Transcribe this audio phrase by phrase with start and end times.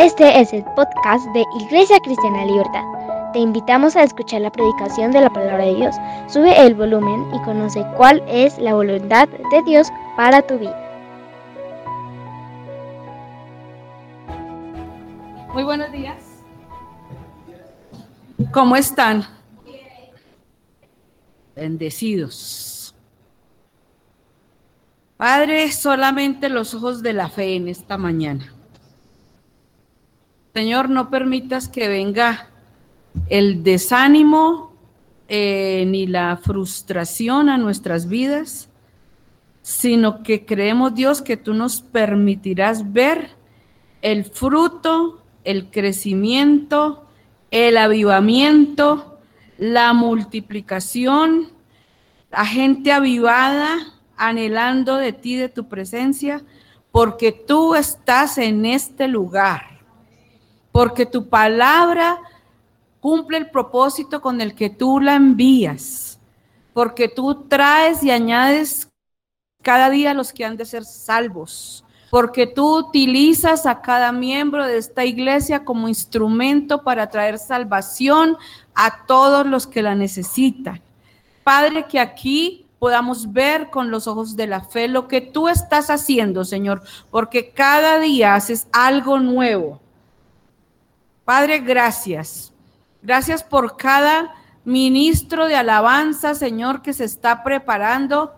[0.00, 2.84] Este es el podcast de Iglesia Cristiana Libertad.
[3.34, 5.94] Te invitamos a escuchar la predicación de la palabra de Dios.
[6.26, 10.74] Sube el volumen y conoce cuál es la voluntad de Dios para tu vida.
[15.52, 16.16] Muy buenos días.
[18.54, 19.26] ¿Cómo están?
[21.54, 22.94] Bendecidos.
[25.18, 28.54] Padre, solamente los ojos de la fe en esta mañana.
[30.54, 32.48] Señor, no permitas que venga
[33.28, 34.72] el desánimo
[35.28, 38.68] eh, ni la frustración a nuestras vidas,
[39.62, 43.30] sino que creemos, Dios, que tú nos permitirás ver
[44.02, 47.06] el fruto, el crecimiento,
[47.50, 49.18] el avivamiento,
[49.58, 51.48] la multiplicación,
[52.30, 53.76] la gente avivada,
[54.16, 56.42] anhelando de ti, de tu presencia,
[56.90, 59.79] porque tú estás en este lugar,
[60.80, 62.18] porque tu palabra
[63.00, 66.18] cumple el propósito con el que tú la envías,
[66.72, 68.88] porque tú traes y añades
[69.62, 74.78] cada día los que han de ser salvos, porque tú utilizas a cada miembro de
[74.78, 78.38] esta iglesia como instrumento para traer salvación
[78.74, 80.80] a todos los que la necesitan.
[81.44, 85.90] Padre, que aquí podamos ver con los ojos de la fe lo que tú estás
[85.90, 89.78] haciendo, Señor, porque cada día haces algo nuevo.
[91.30, 92.52] Padre, gracias.
[93.02, 98.34] Gracias por cada ministro de alabanza, Señor, que se está preparando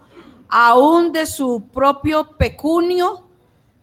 [0.47, 3.27] aún de su propio pecunio,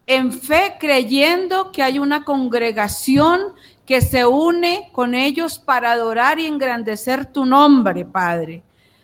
[0.06, 6.46] en fe, creyendo que hay una congregación que se une con ellos para adorar y
[6.46, 8.62] engrandecer tu nombre, Padre.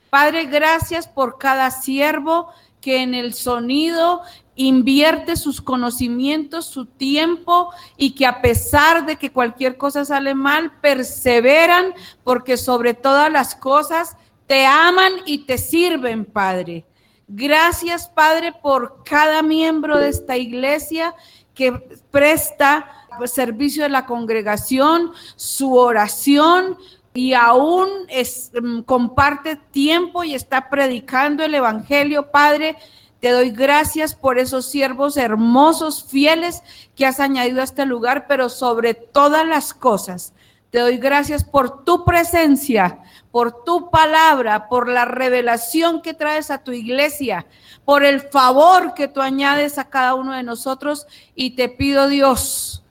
[0.08, 2.50] Padre, gracias por cada siervo
[2.86, 4.22] que en el sonido
[4.54, 10.70] invierte sus conocimientos, su tiempo y que a pesar de que cualquier cosa sale mal,
[10.80, 14.16] perseveran porque sobre todas las cosas
[14.46, 16.84] te aman y te sirven, Padre.
[17.26, 21.12] Gracias, Padre, por cada miembro de esta iglesia
[21.54, 21.72] que
[22.12, 26.76] presta servicio de la congregación, su oración,
[27.16, 32.76] y aún es, mm, comparte tiempo y está predicando el Evangelio, Padre.
[33.20, 36.62] Te doy gracias por esos siervos hermosos, fieles
[36.94, 40.34] que has añadido a este lugar, pero sobre todas las cosas,
[40.70, 42.98] te doy gracias por tu presencia,
[43.30, 47.46] por tu palabra, por la revelación que traes a tu iglesia,
[47.86, 51.06] por el favor que tú añades a cada uno de nosotros.
[51.34, 52.84] Y te pido, Dios,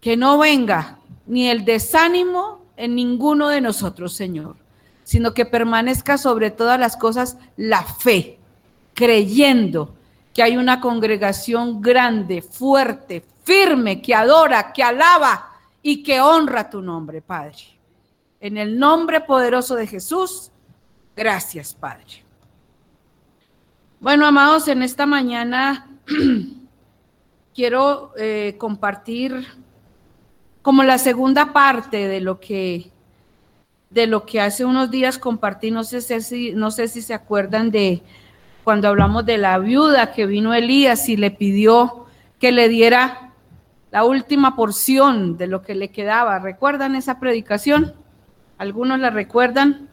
[0.00, 4.56] que no venga ni el desánimo en ninguno de nosotros, Señor,
[5.04, 8.38] sino que permanezca sobre todas las cosas la fe,
[8.94, 9.94] creyendo
[10.32, 15.50] que hay una congregación grande, fuerte, firme, que adora, que alaba
[15.82, 17.78] y que honra tu nombre, Padre.
[18.40, 20.50] En el nombre poderoso de Jesús,
[21.14, 22.24] gracias, Padre.
[24.00, 25.88] Bueno, amados, en esta mañana
[27.54, 29.46] quiero eh, compartir
[30.62, 32.90] como la segunda parte de lo que
[33.90, 37.70] de lo que hace unos días compartí, no sé si, no sé si se acuerdan
[37.70, 38.02] de
[38.64, 42.06] cuando hablamos de la viuda que vino Elías y le pidió
[42.38, 43.32] que le diera
[43.90, 46.38] la última porción de lo que le quedaba.
[46.38, 47.92] ¿Recuerdan esa predicación?
[48.56, 49.90] ¿Algunos la recuerdan?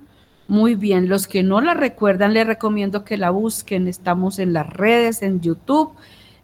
[0.47, 3.87] Muy bien, los que no la recuerdan, les recomiendo que la busquen.
[3.87, 5.91] Estamos en las redes, en YouTube,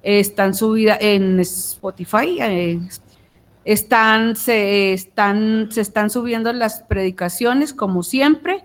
[0.04, 2.80] están subidas en Spotify, eh,
[3.66, 8.64] están, se, están, se están subiendo las predicaciones como siempre.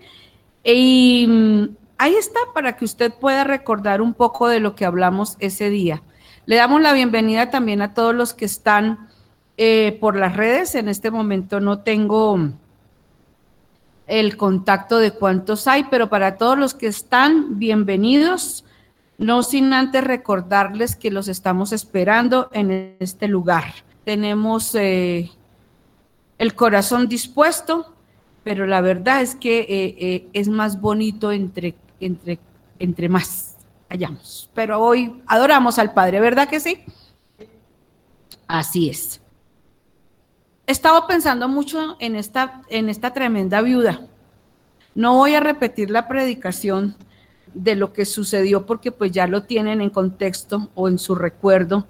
[0.63, 1.63] Y mm,
[1.97, 6.03] ahí está para que usted pueda recordar un poco de lo que hablamos ese día.
[6.45, 9.09] Le damos la bienvenida también a todos los que están
[9.57, 10.75] eh, por las redes.
[10.75, 12.37] En este momento no tengo
[14.05, 18.65] el contacto de cuántos hay, pero para todos los que están, bienvenidos.
[19.17, 23.65] No sin antes recordarles que los estamos esperando en este lugar
[24.11, 25.31] tenemos eh,
[26.37, 27.95] el corazón dispuesto,
[28.43, 32.37] pero la verdad es que eh, eh, es más bonito entre, entre,
[32.77, 33.55] entre más
[33.87, 34.49] hallamos.
[34.53, 36.83] Pero hoy adoramos al Padre, ¿verdad que sí?
[38.47, 39.21] Así es.
[40.67, 44.01] He estado pensando mucho en esta, en esta tremenda viuda.
[44.93, 46.97] No voy a repetir la predicación
[47.53, 51.87] de lo que sucedió porque pues ya lo tienen en contexto o en su recuerdo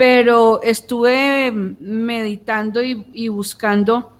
[0.00, 4.12] pero estuve meditando y, buscando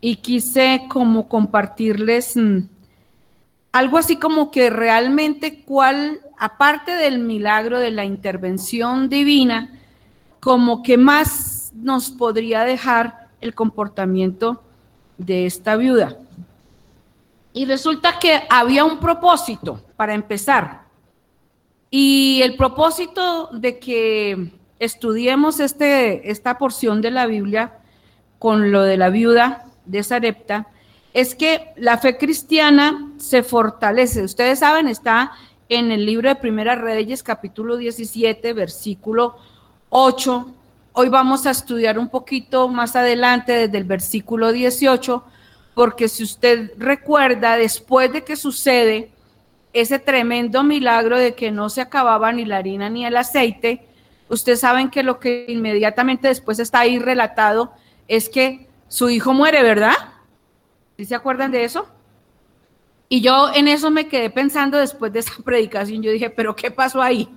[0.00, 2.62] y quise como compartirles mm,
[3.70, 9.78] algo así como que realmente cuál, aparte del milagro de la intervención divina,
[10.40, 14.64] como que más nos podría dejar el comportamiento
[15.18, 16.18] de esta viuda?
[17.52, 20.82] Y resulta que había un propósito para empezar.
[21.92, 27.78] Y el propósito de que estudiemos este, esta porción de la Biblia
[28.38, 30.68] con lo de la viuda de Sarepta
[31.12, 34.22] es que la fe cristiana se fortalece.
[34.22, 35.32] Ustedes saben, está
[35.68, 39.36] en el libro de Primera Reyes, capítulo 17, versículo
[39.88, 40.54] 8.
[40.92, 45.24] Hoy vamos a estudiar un poquito más adelante desde el versículo 18,
[45.74, 49.10] porque si usted recuerda, después de que sucede
[49.72, 53.87] ese tremendo milagro de que no se acababa ni la harina ni el aceite,
[54.28, 57.72] ustedes saben que lo que inmediatamente después está ahí relatado
[58.06, 59.94] es que su hijo muere, ¿verdad?
[60.96, 61.88] ¿Sí se acuerdan de eso?
[63.08, 66.02] Y yo en eso me quedé pensando después de esa predicación.
[66.02, 67.28] Yo dije, pero ¿qué pasó ahí?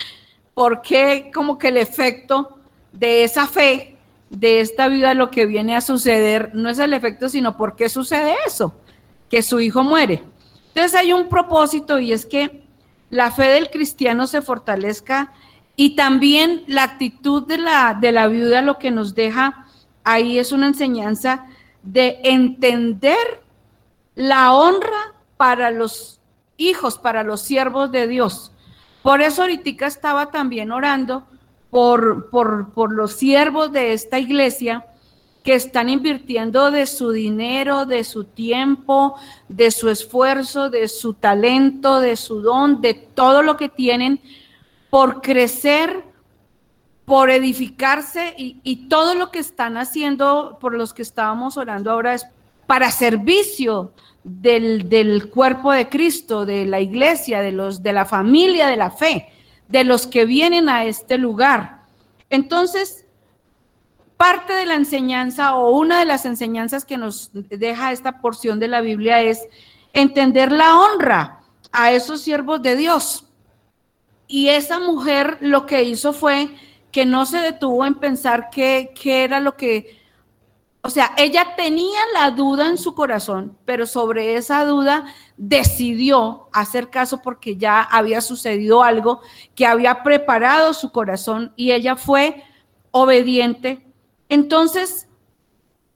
[0.54, 2.58] ¿Por qué como que el efecto
[2.92, 3.96] de esa fe,
[4.30, 7.88] de esta vida, lo que viene a suceder, no es el efecto, sino por qué
[7.88, 8.74] sucede eso?
[9.28, 10.22] Que su hijo muere.
[10.68, 12.64] Entonces hay un propósito y es que
[13.10, 15.32] la fe del cristiano se fortalezca
[15.80, 19.64] y también la actitud de la, de la viuda lo que nos deja
[20.04, 21.46] ahí es una enseñanza
[21.82, 23.16] de entender
[24.14, 26.20] la honra para los
[26.58, 28.52] hijos, para los siervos de Dios.
[29.02, 31.26] Por eso ahorita estaba también orando
[31.70, 34.84] por, por, por los siervos de esta iglesia
[35.42, 39.14] que están invirtiendo de su dinero, de su tiempo,
[39.48, 44.20] de su esfuerzo, de su talento, de su don, de todo lo que tienen
[44.90, 46.10] por crecer
[47.10, 52.24] por edificarse y, todo lo que están haciendo, por los que estábamos orando ahora, es
[52.68, 53.92] para servicio
[54.22, 58.92] del, del, cuerpo de Cristo, de la iglesia, de, los, de la familia de la
[58.92, 59.26] fe,
[59.66, 61.80] de los que vienen a este lugar.
[62.28, 63.06] Entonces,
[64.16, 68.68] parte de la enseñanza o una de las enseñanzas que nos deja esta porción de
[68.68, 69.48] la Biblia es
[69.92, 71.40] entender la honra
[71.72, 73.26] a esos siervos de Dios.
[74.32, 76.50] Y esa mujer lo que hizo fue
[76.92, 79.98] que no se detuvo en pensar qué, era lo que,
[80.82, 85.04] o sea, ella tenía la duda en su corazón, pero sobre esa duda
[85.36, 89.20] decidió hacer caso porque ya había sucedido algo
[89.56, 92.44] que había preparado su corazón y ella fue
[92.92, 93.84] obediente.
[94.28, 95.08] Entonces,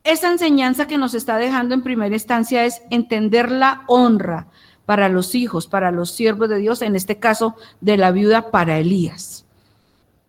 [0.03, 4.49] esa enseñanza que nos está dejando en primera instancia es entender la honra
[4.87, 8.79] para los hijos, para los siervos de Dios, en este caso de la viuda para
[8.79, 9.45] Elías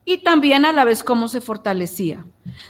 [0.05, 2.23] y también a la vez cómo se fortalecía.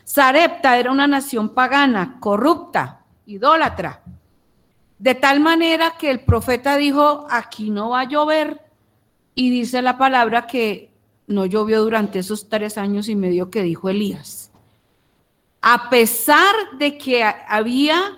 [0.06, 4.02] Sarepta era una nación pagana, corrupta, idólatra,
[4.98, 8.62] de tal manera que el profeta dijo, aquí no va a llover,
[9.36, 10.90] y dice la palabra que
[11.28, 14.50] no llovió durante esos tres años y medio que dijo Elías.
[15.62, 18.18] A pesar de que había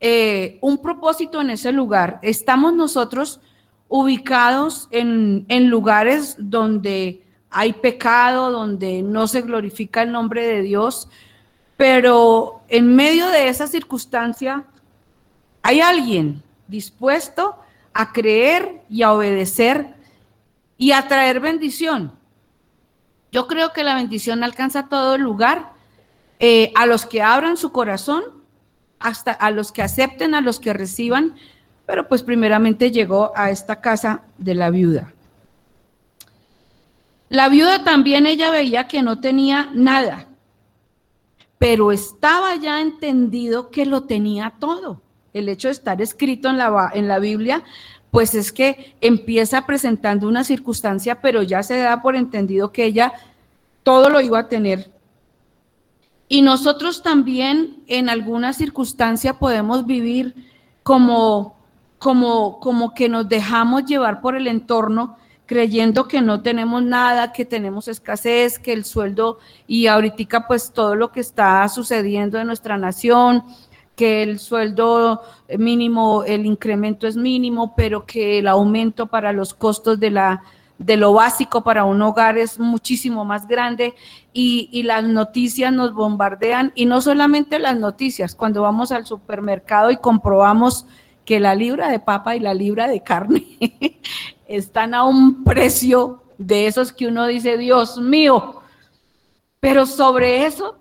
[0.00, 3.40] eh, un propósito en ese lugar, estamos nosotros
[3.88, 11.08] ubicados en, en lugares donde hay pecado, donde no se glorifica el nombre de Dios,
[11.76, 14.64] pero en medio de esa circunstancia
[15.62, 17.56] hay alguien dispuesto
[17.92, 19.94] a creer y a obedecer
[20.76, 22.12] y a traer bendición.
[23.32, 25.72] Yo creo que la bendición alcanza todo el lugar,
[26.38, 28.22] eh, a los que abran su corazón,
[28.98, 31.34] hasta a los que acepten, a los que reciban,
[31.86, 35.12] pero pues primeramente llegó a esta casa de la viuda.
[37.28, 40.26] La viuda también ella veía que no tenía nada,
[41.58, 45.02] pero estaba ya entendido que lo tenía todo.
[45.32, 47.62] El hecho de estar escrito en la, en la Biblia,
[48.10, 53.12] pues es que empieza presentando una circunstancia, pero ya se da por entendido que ella
[53.82, 54.90] todo lo iba a tener.
[56.28, 60.34] Y nosotros también en alguna circunstancia podemos vivir
[60.82, 61.56] como,
[61.98, 65.16] como, como que nos dejamos llevar por el entorno
[65.46, 70.96] creyendo que no tenemos nada, que tenemos escasez, que el sueldo y ahorita pues todo
[70.96, 73.44] lo que está sucediendo en nuestra nación,
[73.94, 75.22] que el sueldo
[75.56, 80.42] mínimo, el incremento es mínimo, pero que el aumento para los costos de la
[80.78, 83.94] de lo básico para un hogar es muchísimo más grande
[84.32, 89.96] y, las noticias nos bombardean y no solamente las noticias, cuando vamos al supermercado y
[89.96, 90.86] comprobamos
[91.24, 93.44] que la libra de papa y la libra de carne
[94.46, 98.60] están a un precio de esos que uno dice, Dios mío.
[99.58, 100.78] Pero sobre eso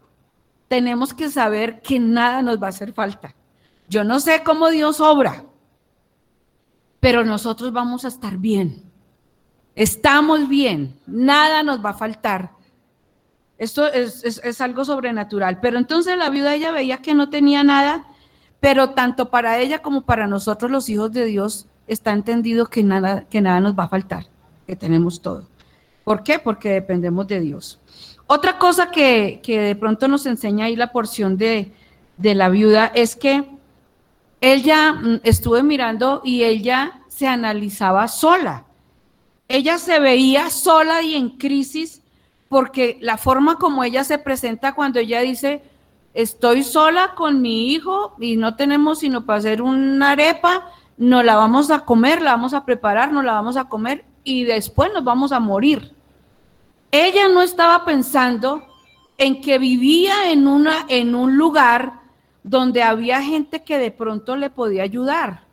[0.68, 3.34] tenemos que saber que nada nos va a hacer falta.
[3.88, 5.46] Yo no sé cómo Dios obra,
[7.00, 8.85] pero nosotros vamos a estar bien.
[9.76, 12.52] Estamos bien, nada nos va a faltar.
[13.58, 15.60] Esto es, algo sobrenatural.
[15.60, 18.06] Pero entonces la viuda ella veía que no tenía nada,
[18.60, 23.26] pero tanto para ella como para nosotros los hijos de Dios está entendido que nada,
[23.30, 24.26] que nada nos va a faltar,
[24.66, 25.48] que tenemos todo.
[26.04, 26.40] ¿Por qué?
[26.40, 27.80] Porque dependemos de Dios.
[28.28, 31.74] Otra cosa que, de pronto nos enseña ahí la porción de,
[32.18, 33.44] de la viuda es que
[34.42, 38.66] ella mm, estuve mirando y ella se analizaba sola.
[39.48, 42.02] Ella se veía sola y en crisis
[42.50, 45.64] porque la forma como ella se presenta cuando ella dice,
[46.14, 51.36] estoy sola con mi hijo y no tenemos sino para hacer una arepa, no la
[51.36, 55.04] vamos a comer, la vamos a preparar, no la vamos a comer y después nos
[55.04, 55.94] vamos a morir.
[56.92, 58.64] Ella no estaba pensando
[59.18, 62.02] en que vivía en, una, en un lugar
[62.44, 65.45] donde había gente que de pronto le podía ayudar,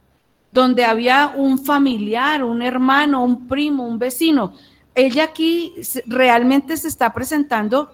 [0.52, 4.52] donde había un familiar, un hermano, un primo, un vecino
[4.94, 5.74] ella aquí
[6.06, 7.90] realmente se está presentando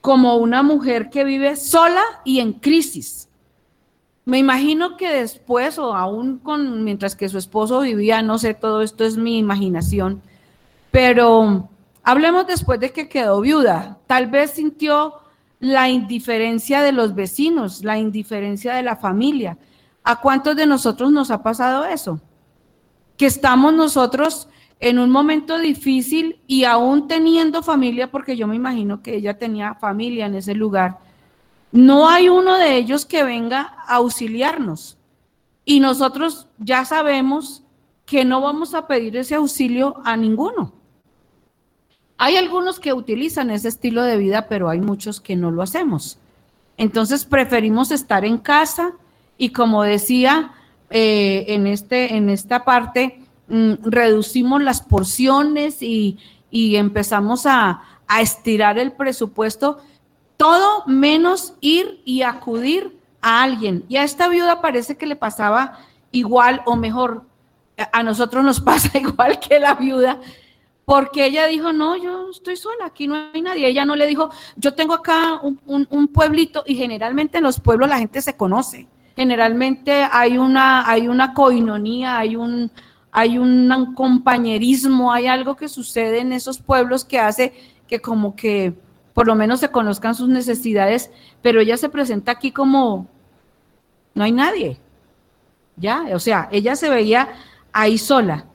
[0.00, 3.28] como una mujer que vive sola y en crisis.
[4.24, 8.82] Me imagino que después o aún con mientras que su esposo vivía, no sé, todo
[8.82, 10.22] esto es mi imaginación,
[10.90, 11.68] pero
[12.02, 13.98] hablemos después de que quedó viuda.
[14.06, 15.14] Tal vez sintió
[15.58, 19.58] la indiferencia de los vecinos, la indiferencia de la familia.
[20.02, 22.20] ¿A cuántos de nosotros nos ha pasado eso?
[23.16, 24.48] Que estamos nosotros
[24.80, 29.74] en un momento difícil y aún teniendo familia, porque yo me imagino que ella tenía
[29.74, 30.98] familia en ese lugar,
[31.70, 34.96] no hay uno de ellos que venga a auxiliarnos.
[35.64, 37.62] Y nosotros ya sabemos
[38.06, 40.72] que no vamos a pedir ese auxilio a ninguno.
[42.16, 46.18] Hay algunos que utilizan ese estilo de vida, pero hay muchos que no lo hacemos.
[46.76, 48.94] Entonces preferimos estar en casa
[49.40, 50.52] y como decía
[50.90, 53.20] eh, en, este, en esta parte,
[53.50, 56.18] Mm, reducimos las porciones y,
[56.52, 57.82] empezamos a,
[58.20, 59.78] estirar el presupuesto,
[60.36, 63.84] todo menos ir y acudir a alguien.
[63.88, 65.78] Y a esta viuda parece que le pasaba
[66.10, 67.22] igual o mejor,
[67.92, 70.20] a nosotros nos pasa igual que la viuda,
[70.84, 73.68] porque ella dijo, no, yo estoy sola, aquí no hay nadie.
[73.68, 77.98] Ella no le dijo, yo tengo acá un, pueblito y generalmente en los pueblos la
[77.98, 78.88] gente se conoce.
[79.20, 82.70] Generalmente hay una, hay una coinonía, hay un,
[83.12, 87.52] hay un compañerismo, hay algo que sucede en esos pueblos que hace
[87.86, 88.72] que como que
[89.12, 91.10] por lo menos se conozcan sus necesidades,
[91.42, 93.08] pero ella se presenta aquí como
[94.14, 94.80] no hay nadie.
[95.76, 97.28] Ya, o sea, ella se veía
[97.74, 98.46] ahí sola.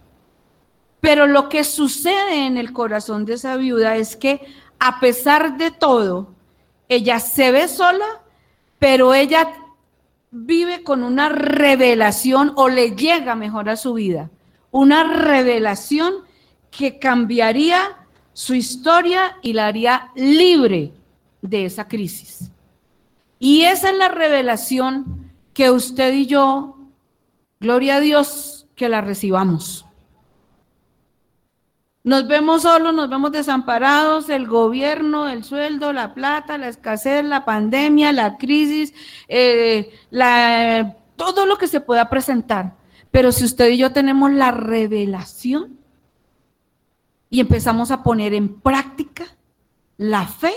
[0.99, 4.41] Pero lo que sucede en el corazón de esa viuda es que
[4.79, 6.33] a pesar de todo,
[6.89, 8.07] ella se ve sola,
[8.79, 9.47] pero ella
[10.37, 14.29] vive con una revelación o le llega mejor a su vida
[14.75, 16.13] una revelación
[16.69, 17.79] que cambiaría
[18.33, 20.91] su historia y la haría libre
[21.41, 22.51] de esa crisis.
[23.39, 26.77] Y esa es la revelación que usted y yo,
[27.61, 29.84] gloria a Dios, que la recibamos.
[32.05, 37.45] Nos vemos solos, nos vemos desamparados, el gobierno, el sueldo, la plata, la escasez, la
[37.45, 38.93] pandemia, la crisis,
[39.27, 39.91] eh,
[41.15, 42.75] todo lo que se pueda presentar.
[43.09, 45.79] Pero si usted y yo tenemos la revelación
[47.31, 49.25] y empezamos a poner en práctica
[49.97, 50.53] la fe,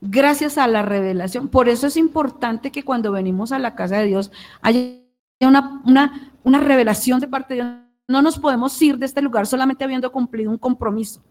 [0.00, 1.48] gracias a la revelación.
[1.48, 4.30] Por eso es importante que cuando venimos a la casa de Dios
[4.62, 5.00] haya
[5.40, 5.82] una,
[6.44, 7.89] una, revelación de parte de Dios.
[8.10, 11.22] No nos podemos ir de este lugar solamente habiendo cumplido un compromiso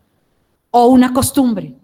[0.72, 1.76] o una costumbre.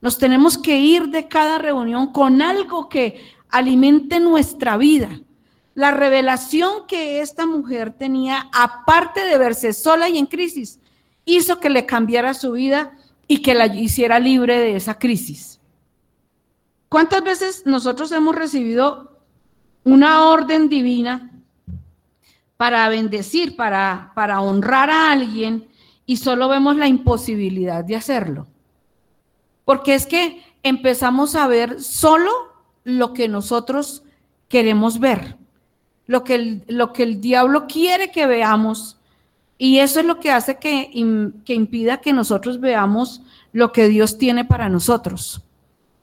[0.00, 3.20] Nos tenemos que ir de cada reunión con algo que
[3.50, 5.20] alimente nuestra vida
[5.74, 10.78] la revelación que esta mujer tenía, aparte de verse sola y en crisis,
[11.24, 12.96] hizo que le cambiara su vida
[13.26, 15.58] y que la hiciera libre de esa crisis.
[16.88, 19.18] ¿Cuántas veces nosotros hemos recibido
[19.82, 21.32] una orden divina
[22.56, 25.68] para bendecir, para, para honrar a alguien
[26.06, 28.46] y solo vemos la imposibilidad de hacerlo?
[29.64, 32.30] Porque es que empezamos a ver solo
[32.84, 34.02] lo que nosotros
[34.48, 35.38] queremos ver
[36.06, 38.98] lo que el, lo que el diablo quiere que veamos.
[39.56, 40.90] Y eso es lo que hace que,
[41.44, 45.42] que impida que nosotros veamos lo que Dios tiene para nosotros.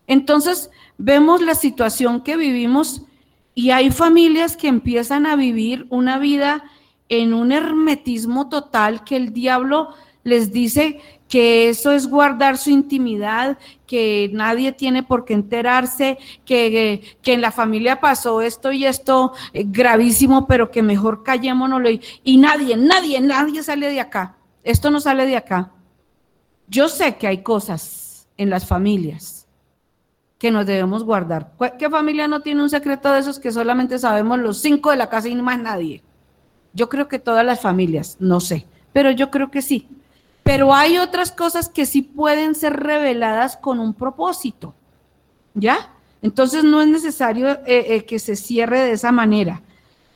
[0.07, 3.03] Entonces, vemos la situación que vivimos
[3.61, 6.63] y hay familias que empiezan a vivir una vida
[7.09, 9.89] en un hermetismo total que el diablo
[10.23, 17.03] les dice que eso es guardar su intimidad, que nadie tiene por qué enterarse, que,
[17.21, 22.01] que en la familia pasó esto y esto eh, gravísimo, pero que mejor callémonos y,
[22.23, 24.37] y nadie, nadie, nadie sale de acá.
[24.63, 25.71] Esto no sale de acá.
[26.67, 29.40] Yo sé que hay cosas en las familias
[30.41, 31.51] que nos debemos guardar.
[31.77, 35.07] ¿Qué familia no tiene un secreto de esos que solamente sabemos los cinco de la
[35.07, 36.01] casa y no más nadie?
[36.73, 39.87] Yo creo que todas las familias, no sé, pero yo creo que sí.
[40.41, 44.73] Pero hay otras cosas que sí pueden ser reveladas con un propósito.
[45.53, 45.93] ¿Ya?
[46.23, 49.61] Entonces no es necesario eh, eh, que se cierre de esa manera.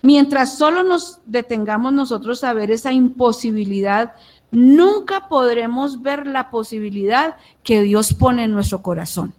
[0.01, 4.15] Mientras solo nos detengamos nosotros a ver esa imposibilidad,
[4.50, 9.36] nunca podremos ver la posibilidad que Dios pone en nuestro corazón.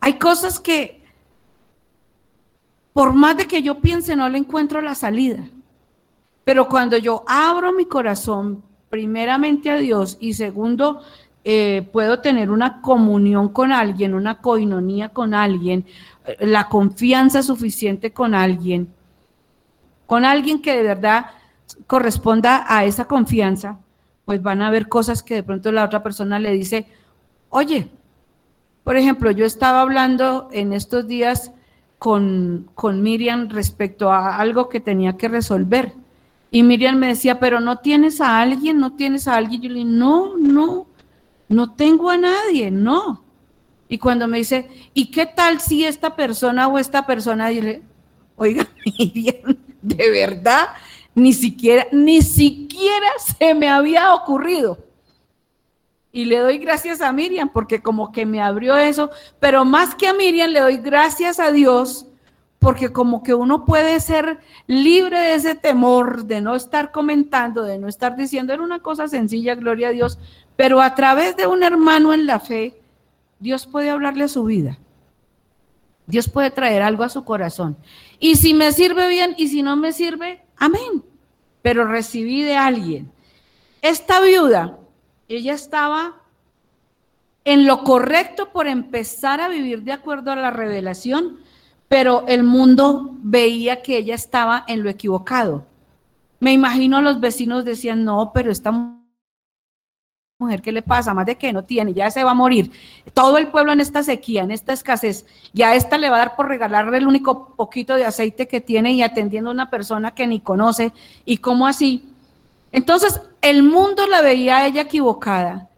[0.00, 1.02] Hay cosas que,
[2.92, 5.44] por más de que yo piense, no le encuentro la salida.
[6.44, 11.02] Pero cuando yo abro mi corazón, primeramente a Dios y segundo,
[11.44, 15.86] eh, puedo tener una comunión con alguien, una coinonía con alguien,
[16.26, 18.92] eh, la confianza suficiente con alguien,
[20.06, 21.26] con alguien que de verdad
[21.86, 23.78] corresponda a esa confianza,
[24.24, 26.86] pues van a haber cosas que de pronto la otra persona le dice,
[27.48, 27.88] oye,
[28.84, 31.52] por ejemplo, yo estaba hablando en estos días
[31.98, 35.92] con, con Miriam respecto a algo que tenía que resolver.
[36.50, 39.60] Y Miriam me decía, pero no tienes a alguien, no tienes a alguien.
[39.62, 40.86] Yo le dije, no, no,
[41.48, 43.22] no tengo a nadie, no.
[43.88, 47.48] Y cuando me dice, ¿y qué tal si esta persona o esta persona?
[47.48, 47.82] dile,
[48.36, 48.66] oiga,
[48.98, 50.68] Miriam, de verdad,
[51.14, 53.08] ni siquiera, ni siquiera
[53.38, 54.89] se me había ocurrido.
[56.12, 60.08] Y le doy gracias a Miriam porque como que me abrió eso, pero más que
[60.08, 62.06] a Miriam le doy gracias a Dios
[62.60, 67.78] porque como que uno puede ser libre de ese temor, de no estar comentando, de
[67.78, 70.18] no estar diciendo, era una cosa sencilla, gloria a Dios,
[70.56, 72.78] pero a través de un hermano en la fe,
[73.38, 74.78] Dios puede hablarle a su vida.
[76.06, 77.78] Dios puede traer algo a su corazón.
[78.18, 81.02] Y si me sirve bien y si no me sirve, amén.
[81.62, 83.10] Pero recibí de alguien.
[83.80, 84.76] Esta viuda,
[85.30, 86.16] ella estaba
[87.44, 91.38] en lo correcto por empezar a vivir de acuerdo a la revelación,
[91.88, 95.64] pero el mundo veía que ella estaba en lo equivocado.
[96.40, 98.72] Me imagino los vecinos decían, no, pero esta
[100.38, 101.14] mujer, ¿qué le pasa?
[101.14, 102.72] Más de que no tiene, ya se va a morir.
[103.14, 106.36] Todo el pueblo en esta sequía, en esta escasez, ya esta le va a dar
[106.36, 110.26] por regalarle el único poquito de aceite que tiene y atendiendo a una persona que
[110.26, 110.92] ni conoce.
[111.24, 112.09] ¿Y cómo así?
[112.72, 115.68] Entonces, el mundo la veía a ella equivocada,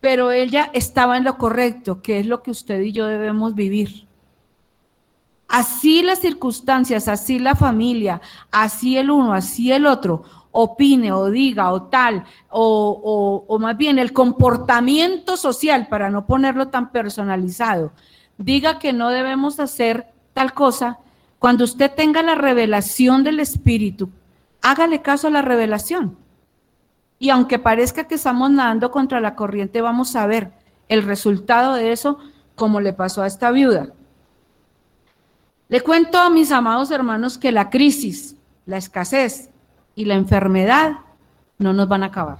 [0.00, 4.06] pero ella estaba en lo correcto, que es lo que usted y yo debemos vivir.
[5.48, 11.72] Así las circunstancias, así la familia, así el uno, así el otro, opine o diga
[11.72, 17.92] o tal, o, más bien el comportamiento social, para no ponerlo tan personalizado,
[18.36, 20.98] diga que no debemos hacer tal cosa,
[21.38, 24.10] cuando usted tenga la revelación del Espíritu,
[24.60, 26.16] hágale caso a la revelación.
[27.18, 30.52] Y aunque parezca que estamos nadando contra la corriente, vamos a ver
[30.88, 32.18] el resultado de eso
[32.54, 33.88] como le pasó a esta viuda.
[35.68, 39.50] Le cuento a mis amados hermanos que la crisis, la escasez
[39.94, 40.92] y la enfermedad
[41.58, 42.38] no nos van a acabar.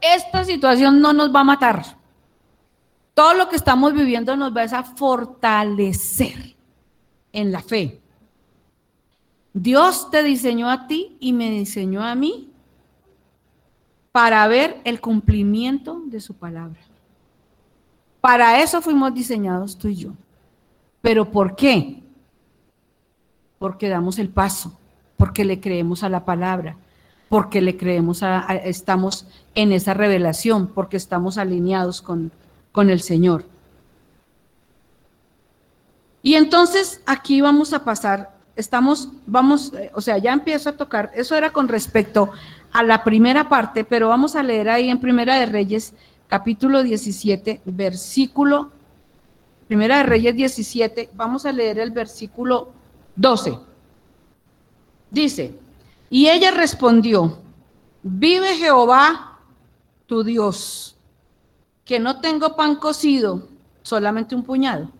[0.00, 1.82] Esta situación no nos va a matar.
[3.14, 6.56] Todo lo que estamos viviendo nos va a fortalecer
[7.32, 8.03] en la fe.
[9.54, 12.50] Dios te diseñó a ti y me diseñó a mí
[14.10, 16.80] para ver el cumplimiento de su palabra.
[18.20, 20.10] Para eso fuimos diseñados tú y yo.
[21.00, 22.02] ¿Pero por qué?
[23.58, 24.78] Porque damos el paso,
[25.16, 26.76] porque le creemos a la palabra,
[27.28, 32.32] porque le creemos a, estamos en esa revelación, porque estamos alineados con,
[32.72, 33.44] con el Señor.
[36.22, 41.10] Y entonces aquí vamos a pasar, estamos, vamos, eh, o sea, ya empiezo a tocar,
[41.14, 42.30] eso era con respecto
[42.72, 45.94] a la primera parte, pero vamos a leer ahí en Primera de Reyes
[46.28, 48.72] capítulo 17, versículo,
[49.68, 52.72] Primera de Reyes 17, vamos a leer el versículo
[53.16, 53.58] 12.
[55.10, 55.58] Dice,
[56.10, 57.38] y ella respondió,
[58.02, 59.38] vive Jehová
[60.06, 60.96] tu Dios,
[61.84, 63.48] que no tengo pan cocido,
[63.82, 64.90] solamente un puñado.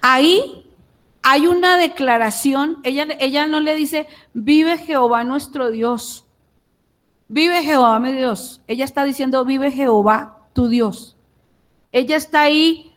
[0.00, 0.70] Ahí
[1.26, 6.26] hay una declaración, ella, ella no le dice, vive Jehová nuestro Dios,
[7.28, 11.16] vive Jehová mi Dios, ella está diciendo, vive Jehová tu Dios.
[11.92, 12.92] Ella está ahí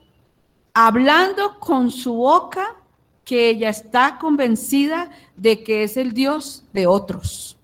[0.74, 2.76] hablando con su boca
[3.24, 7.58] que ella está convencida de que es el Dios de otros.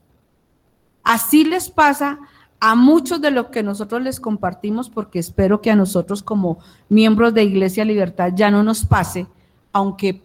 [1.03, 2.19] Así les pasa
[2.61, 7.33] a muchos de los que nosotros les compartimos, porque espero que a nosotros como miembros
[7.33, 9.27] de Iglesia Libertad ya no nos pase,
[9.73, 10.21] aunque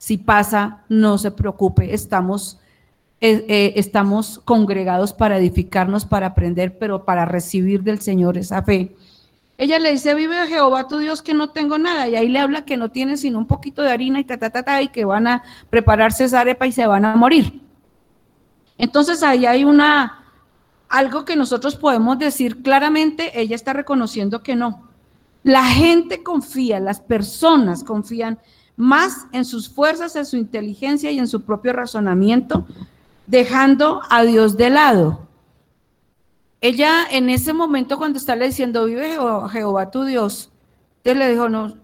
[0.00, 2.58] si pasa, no se preocupe, estamos
[3.20, 8.96] eh, eh, estamos congregados para edificarnos, para aprender, pero para recibir del Señor esa fe.
[9.58, 12.08] ella le dice, vive Jehová tu Dios que no tengo nada.
[12.08, 14.88] Y ahí le habla que no tiene sino un poquito de harina y ta, y
[14.88, 17.60] que van a prepararse esa arepa y se van a morir.
[18.78, 20.24] Entonces ahí hay una,
[20.88, 24.88] algo que nosotros podemos decir claramente, ella está reconociendo que no.
[25.42, 28.38] La gente confía, las personas confían
[28.80, 32.66] más en sus fuerzas, en su inteligencia y en su propio razonamiento,
[33.26, 35.28] dejando a Dios de lado.
[36.60, 39.16] Ella en ese momento cuando está le diciendo, vive
[39.52, 40.50] Jehová, tu Dios,
[41.04, 41.76] él le dijo, no,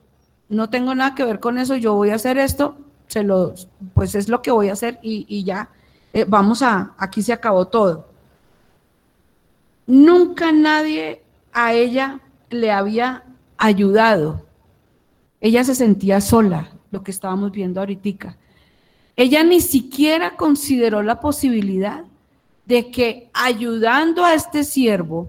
[0.49, 3.55] no tengo nada que ver con eso, yo voy a hacer esto, se lo,
[3.95, 5.71] pues es lo que voy a hacer y, ya,
[6.13, 8.09] eh, vamos a, aquí se acabó todo.
[9.87, 13.23] Nunca nadie a ella le había
[13.57, 14.43] ayudado.
[15.41, 18.39] Ella se sentía sola, lo que estábamos viendo ahorita.
[19.17, 22.05] Ella ni siquiera consideró la posibilidad
[22.65, 25.29] de que ayudando a este siervo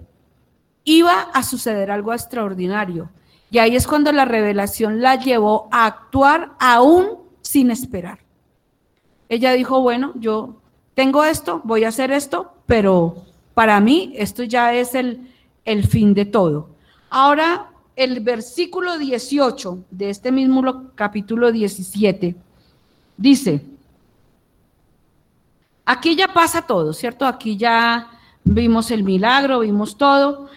[0.84, 3.10] iba a suceder algo extraordinario.
[3.50, 8.18] Y ahí es cuando la revelación la llevó a actuar aún sin esperar.
[9.28, 10.62] Ella dijo, bueno, yo
[10.94, 15.30] tengo esto, voy a hacer esto, pero para mí esto ya es el,
[15.66, 16.70] el fin de todo.
[17.10, 22.36] Ahora el versículo 18 de este mismo capítulo 17
[23.16, 23.66] dice,
[25.84, 27.26] aquí ya pasa todo, ¿cierto?
[27.26, 28.08] Aquí ya
[28.44, 30.48] vimos el milagro, vimos todo.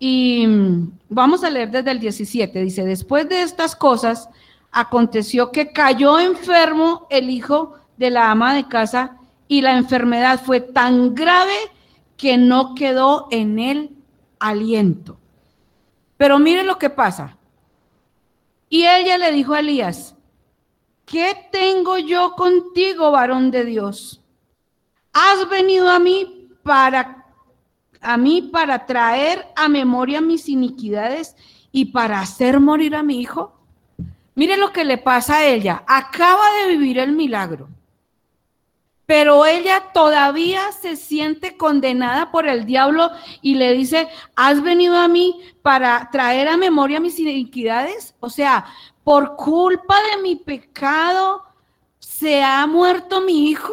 [0.00, 2.62] Y mm, vamos a leer desde el 17.
[2.62, 4.28] Dice, después de estas cosas,
[4.72, 10.60] aconteció que cayó enfermo el hijo de la ama de casa y la enfermedad fue
[10.60, 11.54] tan grave
[12.16, 13.90] que no quedó en él
[14.40, 15.17] aliento.
[16.18, 17.38] Pero mire lo que pasa.
[18.68, 20.14] Y ella le dijo a Elías,
[21.06, 24.22] ¿qué tengo yo contigo, varón de Dios?
[25.14, 27.14] Has venido a mí para
[28.00, 31.34] a mí para traer a memoria mis iniquidades
[31.72, 33.58] y para hacer morir a mi hijo.
[34.34, 35.82] Mire lo que le pasa a ella.
[35.86, 37.68] Acaba de vivir el milagro
[39.08, 45.08] pero ella todavía se siente condenada por el diablo y le dice, has venido a
[45.08, 48.14] mí para traer a memoria mis iniquidades.
[48.20, 48.66] O sea,
[49.04, 51.42] por culpa de mi pecado,
[51.98, 53.72] se ha muerto mi hijo.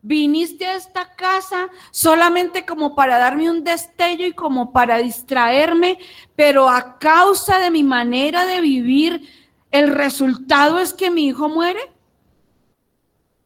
[0.00, 5.98] Viniste a esta casa solamente como para darme un destello y como para distraerme,
[6.34, 9.28] pero a causa de mi manera de vivir,
[9.70, 11.92] el resultado es que mi hijo muere.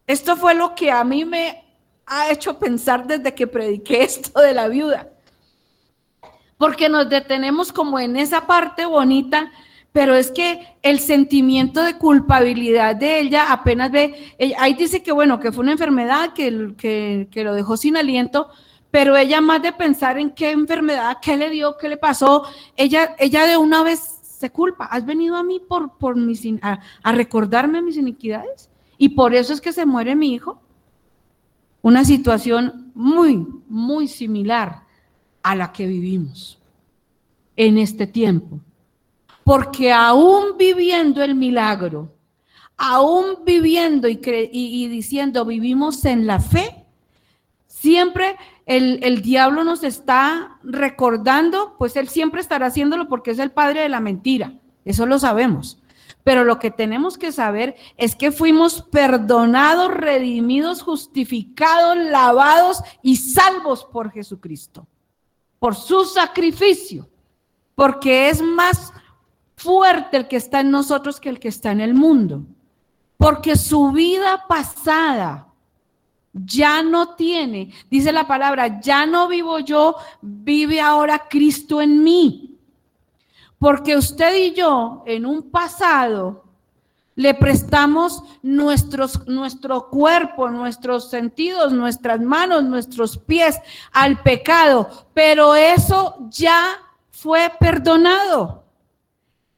[0.07, 1.65] Esto fue lo que a mí me
[2.07, 5.09] ha hecho pensar desde que prediqué esto de la viuda.
[6.57, 9.51] Porque nos detenemos como en esa parte bonita,
[9.93, 15.39] pero es que el sentimiento de culpabilidad de ella apenas ve, ahí dice que bueno,
[15.41, 16.75] que fue una enfermedad que,
[17.31, 18.49] que, lo dejó sin aliento,
[18.91, 22.45] pero ella más de pensar en qué enfermedad, qué le dio, qué le pasó,
[22.77, 24.87] ella, ella de una vez se culpa.
[24.87, 28.71] ¿Has venido a mí por, por mis, a, a recordarme mis iniquidades?
[28.99, 30.61] Y por eso es que se muere mi hijo.
[31.83, 34.83] Una situación muy, muy similar
[35.43, 36.59] a la que vivimos
[37.57, 38.61] en este tiempo.
[39.45, 42.13] Porque aún viviendo el milagro,
[42.77, 46.85] aún viviendo y, diciendo vivimos en la fe,
[47.67, 53.53] siempre el, el, diablo nos está recordando, pues él siempre estará haciéndolo porque es el
[53.53, 54.55] padre de la mentira,
[54.85, 55.81] eso lo sabemos.
[56.27, 63.85] Pero lo que tenemos que saber es que fuimos perdonados, redimidos, justificados, lavados y salvos
[63.85, 64.89] por Jesucristo,
[65.61, 67.09] por su sacrificio,
[67.77, 68.93] porque es más
[69.55, 72.43] fuerte el que está en nosotros que el que está en el mundo,
[73.19, 75.47] porque su vida pasada
[76.33, 82.56] ya no tiene, dice la palabra, ya no vivo yo, vive ahora Cristo en mí.
[83.67, 86.45] Porque usted y yo en un pasado
[87.17, 93.59] le prestamos nuestros, nuestro cuerpo, nuestros sentidos, nuestras manos, nuestros pies
[93.91, 96.79] al pecado, pero eso ya
[97.11, 98.63] fue perdonado.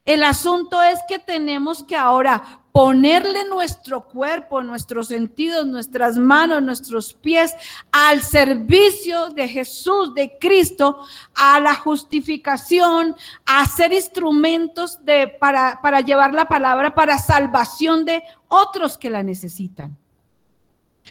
[0.06, 7.12] El asunto es que tenemos que ahora ponerle nuestro cuerpo, nuestros sentidos, nuestras manos, nuestros
[7.14, 7.54] pies
[7.90, 11.04] al servicio de Jesús, de Cristo,
[11.34, 18.22] a la justificación, a ser instrumentos de, para, para llevar la palabra para salvación de
[18.48, 19.96] otros que la necesitan.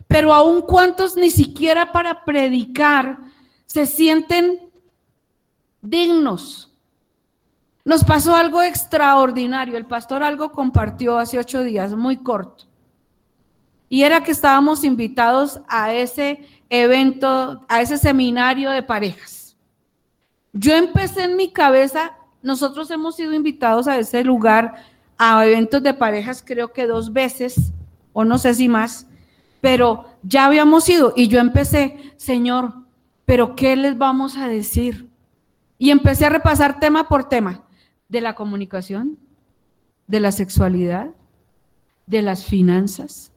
[0.07, 3.17] Pero aún cuantos ni siquiera para predicar
[3.65, 4.71] se sienten
[5.81, 6.71] dignos
[7.87, 9.77] nos pasó algo extraordinario.
[9.77, 12.65] El pastor algo compartió hace ocho días, muy corto.
[13.87, 19.55] Y era que estábamos invitados a ese evento, a ese seminario de parejas.
[20.51, 24.83] Yo empecé en mi cabeza nosotros hemos sido invitados a ese lugar,
[25.17, 27.71] a eventos de parejas, creo que dos veces,
[28.11, 29.07] o no sé si más,
[29.61, 32.73] pero ya habíamos ido y yo empecé, Señor,
[33.25, 35.09] pero ¿qué les vamos a decir?
[35.77, 37.63] Y empecé a repasar tema por tema
[38.09, 39.17] de la comunicación,
[40.07, 41.11] de la sexualidad,
[42.05, 43.31] de las finanzas,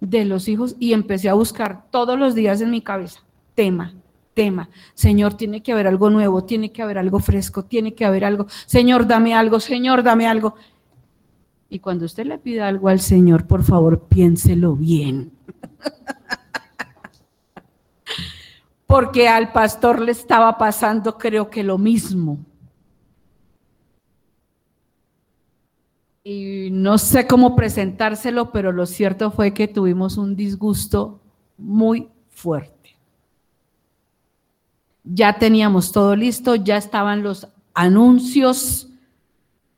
[0.00, 3.22] de los hijos y empecé a buscar todos los días en mi cabeza
[3.54, 3.94] tema,
[4.34, 4.68] tema.
[4.94, 8.46] Señor, tiene que haber algo nuevo, tiene que haber algo fresco, tiene que haber algo.
[8.66, 10.54] Señor, dame algo, Señor, dame algo.
[11.68, 15.32] Y cuando usted le pida algo al Señor, por favor, piénselo bien.
[18.86, 22.38] Porque al pastor le estaba pasando, creo que lo mismo.
[26.24, 31.20] Y no sé cómo presentárselo, pero lo cierto fue que tuvimos un disgusto
[31.58, 32.82] muy fuerte
[35.04, 38.88] ya teníamos todo listo, ya estaban los anuncios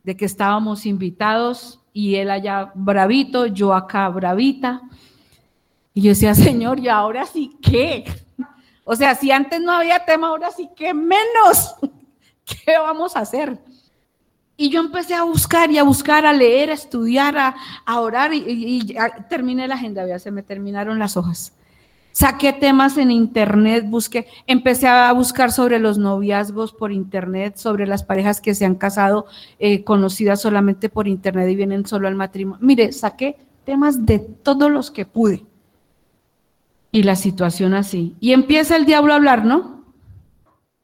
[0.03, 4.83] de que estábamos invitados y él allá bravito, yo acá bravita.
[5.95, 8.05] Y yo decía, Señor, ¿y ahora sí qué?
[8.85, 11.75] O sea, si antes no había tema, ahora sí que menos.
[12.45, 13.59] ¿Qué vamos a hacer?
[14.57, 18.97] Y yo empecé a buscar y a buscar, a leer, a estudiar, a, orar y,
[19.29, 21.53] terminé la agenda, ya se me terminaron las hojas.
[22.13, 28.05] Saqué temas en internet, busqué, empecé a buscar sobre los noviazgos por internet, sobre las
[28.05, 29.27] parejas que se han casado
[29.59, 32.65] eh, conocidas solamente por internet y vienen solo al matrimonio.
[32.65, 35.45] Mire, saqué temas de todos los que pude.
[36.93, 38.15] Y la situación así.
[38.21, 39.83] Y empieza el diablo a hablar, ¿no?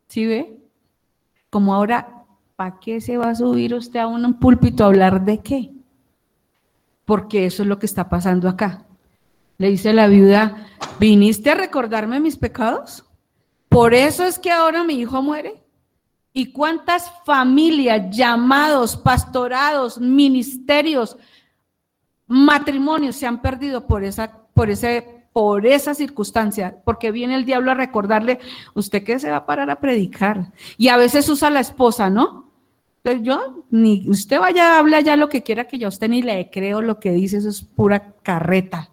[0.09, 0.59] ¿Sí ve?
[1.51, 2.20] Como ahora,
[2.61, 5.71] ¿para qué se va a subir usted a un púlpito a hablar de qué?
[7.07, 8.85] Porque eso es lo que está pasando acá.
[9.57, 10.67] Le dice la viuda,
[10.99, 13.07] ¿viniste a recordarme mis pecados?
[13.71, 15.65] Por eso es que ahora mi hijo muere.
[16.35, 21.17] ¿Y cuántas familias, llamados, pastorados, ministerios,
[22.27, 26.77] matrimonios se han perdido por esa, por ese, por esa circunstancia?
[26.85, 28.39] Porque viene el diablo a recordarle,
[28.75, 30.53] usted que se va a parar a predicar.
[30.77, 32.50] Y a veces usa la esposa, ¿no?
[33.23, 36.51] Yo, ni usted vaya, habla ya lo que quiera que yo a usted ni le
[36.51, 38.91] creo lo que dice, eso es pura carreta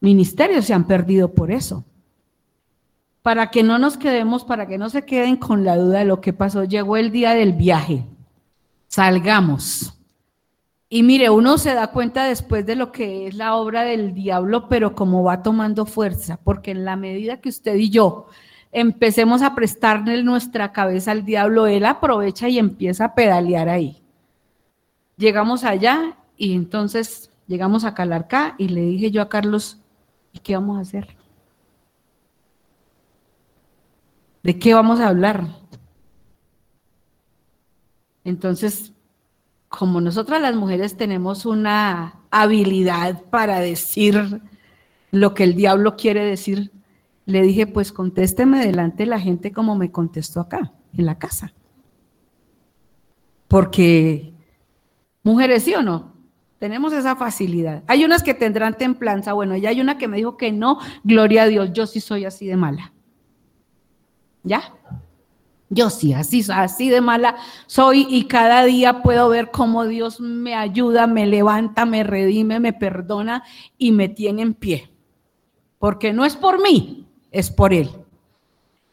[0.00, 1.84] ministerios se han perdido por eso.
[3.22, 6.20] Para que no nos quedemos, para que no se queden con la duda de lo
[6.20, 8.04] que pasó, llegó el día del viaje.
[8.86, 9.94] Salgamos.
[10.88, 14.68] Y mire, uno se da cuenta después de lo que es la obra del diablo,
[14.68, 18.28] pero como va tomando fuerza, porque en la medida que usted y yo
[18.72, 24.02] empecemos a prestarle nuestra cabeza al diablo, él aprovecha y empieza a pedalear ahí.
[25.16, 29.78] Llegamos allá y entonces llegamos a Calarcá y le dije yo a Carlos,
[30.32, 31.08] ¿Y qué vamos a hacer?
[34.42, 35.46] ¿De qué vamos a hablar?
[38.24, 38.92] Entonces,
[39.68, 44.40] como nosotras las mujeres tenemos una habilidad para decir
[45.10, 46.70] lo que el diablo quiere decir,
[47.28, 51.52] le dije, pues contésteme delante de la gente como me contestó acá, en la casa.
[53.48, 54.32] Porque,
[55.22, 56.14] mujeres, ¿sí o no?
[56.58, 57.82] Tenemos esa facilidad.
[57.86, 59.34] Hay unas que tendrán templanza.
[59.34, 60.78] Bueno, ya hay una que me dijo que no.
[61.04, 62.94] Gloria a Dios, yo sí soy así de mala.
[64.42, 64.62] ¿Ya?
[65.68, 67.36] Yo sí, así, así de mala
[67.66, 72.72] soy y cada día puedo ver cómo Dios me ayuda, me levanta, me redime, me
[72.72, 73.44] perdona
[73.76, 74.90] y me tiene en pie.
[75.78, 77.90] Porque no es por mí, es por Él.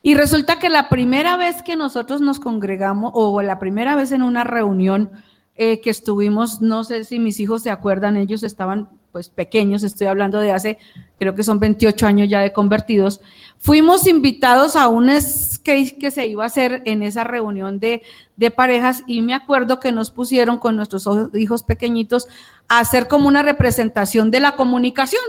[0.02, 4.22] Y resulta que la primera vez que nosotros nos congregamos o la primera vez en
[4.22, 5.10] una reunión,
[5.58, 10.08] eh, que estuvimos, no sé si mis hijos se acuerdan, ellos estaban pues pequeños, estoy
[10.08, 10.78] hablando de hace,
[11.18, 13.22] creo que son 28 años ya de convertidos,
[13.58, 18.02] fuimos invitados a un skate que se iba a hacer en esa reunión de,
[18.36, 22.28] de parejas y me acuerdo que nos pusieron con nuestros hijos pequeñitos
[22.68, 25.24] a hacer como una representación de la comunicación.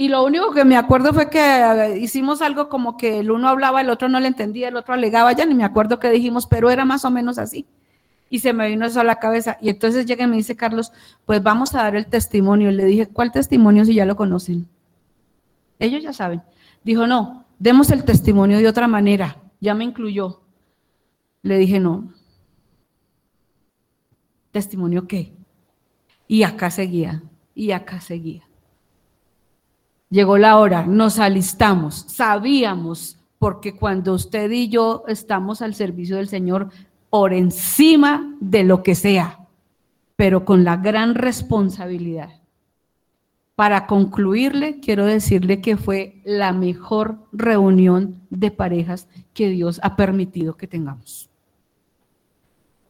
[0.00, 3.48] Y lo único que me acuerdo fue que eh, hicimos algo como que el uno
[3.48, 6.46] hablaba, el otro no le entendía, el otro alegaba, ya ni me acuerdo qué dijimos,
[6.46, 7.66] pero era más o menos así
[8.30, 9.58] y se me vino eso a la cabeza.
[9.60, 10.92] Y entonces llega y me dice Carlos,
[11.26, 12.70] pues vamos a dar el testimonio.
[12.70, 14.68] Le dije, ¿cuál testimonio si ya lo conocen?
[15.80, 16.42] Ellos ya saben.
[16.84, 19.38] Dijo, no, demos el testimonio de otra manera.
[19.60, 20.42] Ya me incluyó.
[21.42, 22.12] Le dije, no.
[24.52, 25.32] ¿Testimonio qué?
[26.28, 28.47] Y acá seguía, y acá seguía.
[30.10, 36.28] Llegó la hora, nos alistamos, sabíamos, porque cuando usted y yo estamos al servicio del
[36.28, 36.70] Señor,
[37.10, 39.40] por encima de lo que sea,
[40.16, 42.30] pero con la gran responsabilidad.
[43.54, 50.56] Para concluirle, quiero decirle que fue la mejor reunión de parejas que Dios ha permitido
[50.56, 51.28] que tengamos.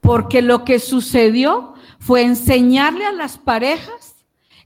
[0.01, 4.18] Porque lo que sucedió fue enseñarle a las parejas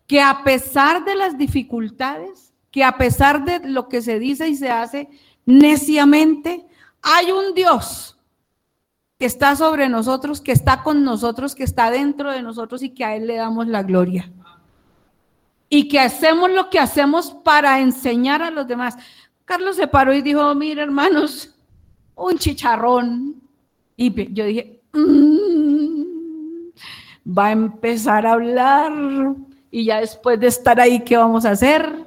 [0.06, 4.56] que a pesar de las dificultades, que a pesar de lo que se dice y
[4.56, 5.08] se hace
[5.44, 6.66] neciamente,
[7.02, 8.18] hay un Dios
[9.18, 13.04] que está sobre nosotros, que está con nosotros, que está dentro de nosotros y que
[13.04, 14.30] a Él le damos la gloria.
[15.68, 18.96] Y que hacemos lo que hacemos para enseñar a los demás.
[19.44, 21.54] Carlos se paró y dijo, mira hermanos,
[22.14, 23.40] un chicharrón.
[23.96, 26.02] Y yo dije, mm,
[27.26, 28.92] va a empezar a hablar
[29.74, 32.04] y ya después de estar ahí, ¿qué vamos a hacer?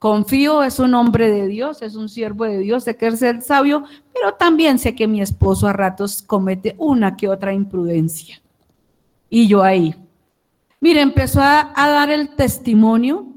[0.00, 3.84] Confío, es un hombre de Dios, es un siervo de Dios, sé que ser sabio,
[4.12, 8.42] pero también sé que mi esposo a ratos comete una que otra imprudencia.
[9.28, 9.94] Y yo ahí.
[10.80, 13.28] Mire, empezó a, a dar el testimonio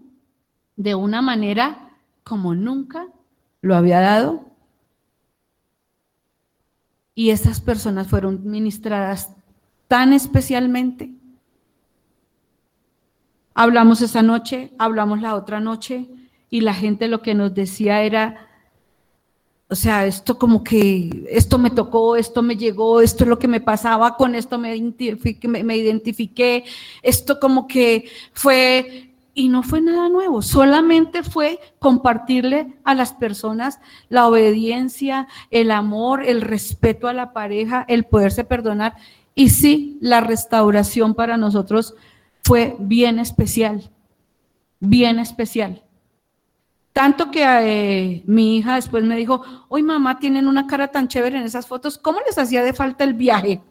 [0.75, 1.91] de una manera
[2.23, 3.05] como nunca
[3.61, 4.45] lo había dado.
[7.13, 9.29] Y esas personas fueron ministradas
[9.87, 11.11] tan especialmente.
[13.53, 16.07] Hablamos esa noche, hablamos la otra noche
[16.49, 18.47] y la gente lo que nos decía era,
[19.69, 23.47] o sea, esto como que, esto me tocó, esto me llegó, esto es lo que
[23.47, 26.63] me pasaba, con esto me me identifiqué
[27.01, 33.79] esto como que fue y no fue nada nuevo, solamente fue compartirle a las personas
[34.09, 38.95] la obediencia, el amor, el respeto a la pareja, el poderse perdonar.
[39.35, 41.95] Y sí, la restauración para nosotros
[42.43, 43.89] fue bien especial,
[44.79, 45.83] bien especial.
[46.91, 51.37] Tanto que eh, mi hija después me dijo, hoy mamá, tienen una cara tan chévere
[51.37, 53.61] en esas fotos, ¿cómo les hacía de falta el viaje?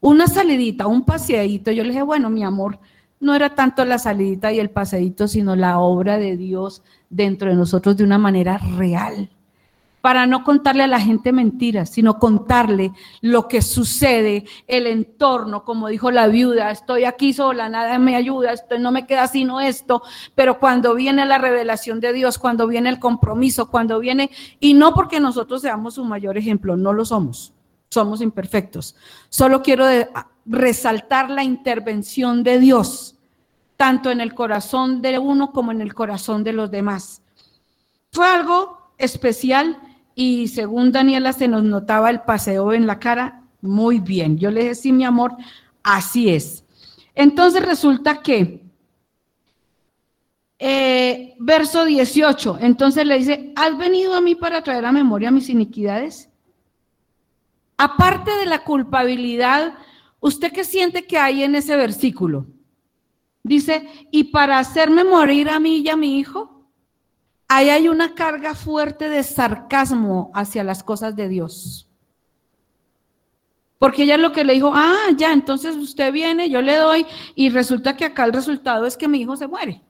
[0.00, 1.70] Una salidita, un paseadito.
[1.70, 2.80] Yo le dije, bueno, mi amor,
[3.20, 7.54] no era tanto la salidita y el paseadito, sino la obra de Dios dentro de
[7.54, 9.30] nosotros de una manera real.
[10.02, 15.86] Para no contarle a la gente mentiras, sino contarle lo que sucede, el entorno, como
[15.86, 20.02] dijo la viuda, estoy aquí sola, nada me ayuda, no me queda sino esto,
[20.34, 24.92] pero cuando viene la revelación de Dios, cuando viene el compromiso, cuando viene, y no
[24.92, 27.52] porque nosotros seamos su mayor ejemplo, no lo somos,
[27.88, 28.96] somos imperfectos.
[29.28, 29.86] Solo quiero
[30.44, 33.14] resaltar la intervención de Dios,
[33.76, 37.22] tanto en el corazón de uno como en el corazón de los demás.
[38.10, 39.78] Fue algo especial
[40.14, 44.38] y según Daniela se nos notaba el paseo en la cara muy bien.
[44.38, 45.36] Yo le dije, sí, mi amor,
[45.82, 46.64] así es.
[47.14, 48.62] Entonces resulta que,
[50.58, 55.48] eh, verso 18, entonces le dice, ¿has venido a mí para traer a memoria mis
[55.48, 56.28] iniquidades?
[57.76, 59.74] Aparte de la culpabilidad
[60.22, 62.46] ¿Usted qué siente que hay en ese versículo?
[63.42, 66.61] Dice, y para hacerme morir a mí y a mi hijo,
[67.56, 71.88] ahí hay una carga fuerte de sarcasmo hacia las cosas de Dios.
[73.78, 77.04] Porque ella es lo que le dijo, ah, ya, entonces usted viene, yo le doy,
[77.34, 79.82] y resulta que acá el resultado es que mi hijo se muere.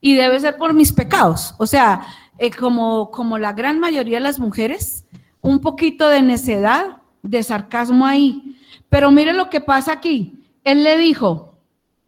[0.00, 1.54] Y debe ser por mis pecados.
[1.58, 2.06] O sea,
[2.38, 5.04] eh, como, como la gran mayoría de las mujeres,
[5.40, 8.56] un poquito de necedad, de sarcasmo ahí.
[8.88, 10.44] Pero mire lo que pasa aquí.
[10.62, 11.58] Él le dijo,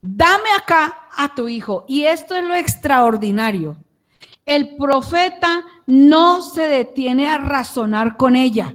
[0.00, 1.85] dame acá a tu hijo.
[1.88, 3.76] Y esto es lo extraordinario.
[4.46, 8.74] El profeta no se detiene a razonar con ella.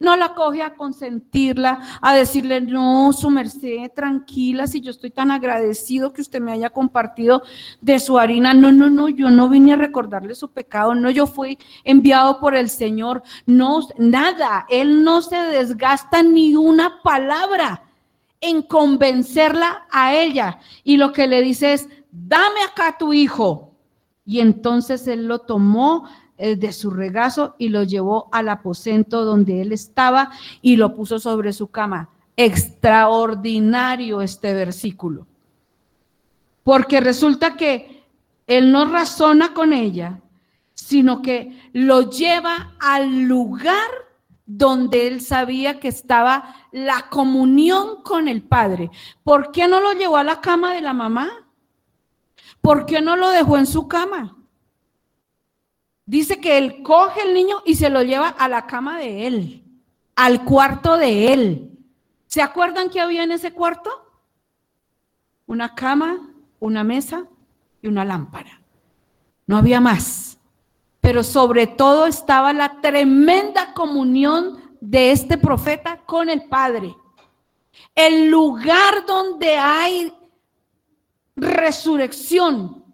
[0.00, 5.32] No la coge a consentirla, a decirle, no, su merced, tranquila, si yo estoy tan
[5.32, 7.42] agradecido que usted me haya compartido
[7.80, 8.54] de su harina.
[8.54, 12.54] No, no, no, yo no vine a recordarle su pecado, no, yo fui enviado por
[12.54, 13.24] el Señor.
[13.46, 17.82] No, nada, él no se desgasta ni una palabra
[18.40, 20.60] en convencerla a ella.
[20.84, 23.68] Y lo que le dice es, dame acá tu hijo.
[24.28, 26.04] Y entonces él lo tomó,
[26.36, 31.18] eh, de su regazo y lo llevó al aposento donde él estaba y lo puso
[31.18, 32.10] sobre su cama.
[32.36, 35.26] Extraordinario este versículo.
[36.62, 38.04] Porque resulta que
[38.46, 40.20] él no razona con ella,
[40.74, 43.88] sino que lo lleva al lugar
[44.44, 48.90] donde él sabía que estaba la comunión con el Padre.
[49.24, 51.47] ¿Por qué no lo llevó a la cama de la mamá?
[52.68, 54.36] ¿Por qué no lo dejó en su cama?
[56.04, 59.64] Dice que él coge el niño y se lo lleva a la cama de él,
[60.14, 61.78] al cuarto de él.
[62.26, 63.90] ¿Se acuerdan que había en ese cuarto?
[65.46, 66.28] Una cama,
[66.60, 67.24] una mesa
[67.80, 68.60] y una lámpara.
[69.46, 70.36] No había más.
[71.00, 76.94] Pero sobre todo estaba la tremenda comunión de este profeta con el Padre.
[77.94, 80.12] El lugar donde hay
[81.38, 82.84] resurrección,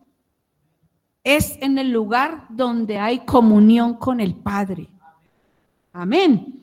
[1.23, 4.91] es en el lugar donde hay comunión con el Padre.
[5.93, 6.63] Amén.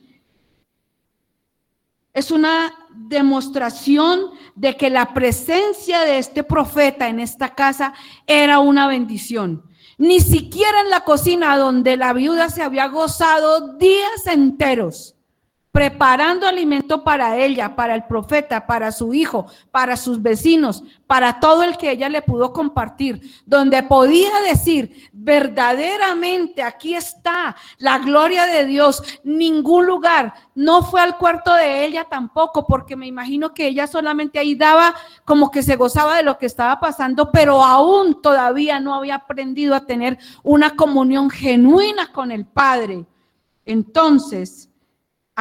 [2.14, 7.94] Es una demostración de que la presencia de este profeta en esta casa
[8.28, 9.64] era una bendición.
[9.98, 15.16] Ni siquiera en la cocina donde la viuda se había gozado días enteros
[15.72, 21.64] preparando alimento para ella, para el profeta, para su hijo, para sus vecinos, para todo
[21.64, 28.66] el que ella le pudo compartir, donde podía decir, verdaderamente aquí está la gloria de
[28.66, 33.88] Dios, ningún lugar, no fue al cuarto de ella tampoco, porque me imagino que ella
[33.88, 34.94] solamente ahí daba
[35.24, 39.74] como que se gozaba de lo que estaba pasando, pero aún todavía no había aprendido
[39.74, 43.06] a tener una comunión genuina con el Padre.
[43.66, 44.71] Entonces,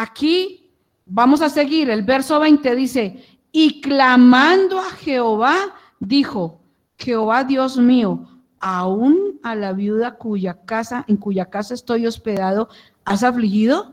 [0.01, 0.73] Aquí
[1.05, 3.23] vamos a seguir, el verso 20 dice,
[3.53, 6.63] y clamando a Jehová, dijo,
[6.97, 8.27] Jehová Dios mío,
[8.61, 12.71] aún a la viuda cuya casa, en cuya casa estoy hospedado,
[13.05, 13.93] has afligido,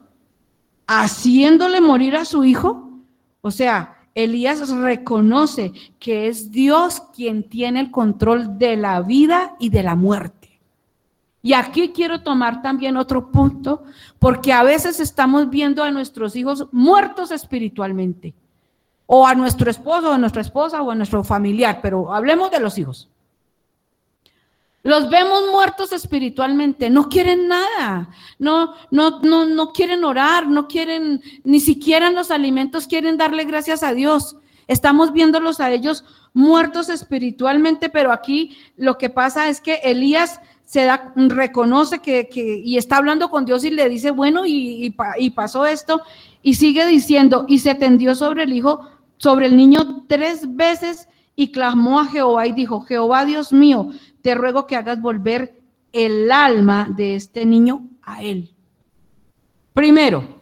[0.88, 3.02] haciéndole morir a su hijo.
[3.42, 9.72] O sea, Elías reconoce que es Dios quien tiene el control de la vida y
[9.72, 10.37] de la muerte.
[11.48, 13.86] Y aquí quiero tomar también otro punto,
[14.20, 18.34] porque a veces estamos viendo a nuestros hijos muertos espiritualmente,
[19.06, 22.60] o a nuestro esposo, o a nuestra esposa, o a nuestro familiar, pero hablemos de
[22.60, 23.08] los hijos.
[24.84, 31.22] Los vemos muertos espiritualmente, no quieren nada, no, no, no, no quieren orar, no quieren,
[31.46, 34.36] ni siquiera en los alimentos quieren darle gracias a Dios.
[34.68, 40.84] Estamos viéndolos a ellos muertos espiritualmente, pero aquí lo que pasa es que Elías se
[40.84, 45.66] da, reconoce que, y está hablando con Dios y le dice, bueno, y, y, pasó
[45.66, 46.02] esto,
[46.44, 48.82] y sigue diciendo, y se tendió sobre el hijo,
[49.16, 51.08] sobre el niño tres veces
[51.38, 53.92] y clamó a Jehová y dijo, Jehová Dios mío,
[54.22, 55.58] te ruego que hagas volver
[55.94, 58.54] el alma de este niño a él.
[59.72, 60.42] Primero,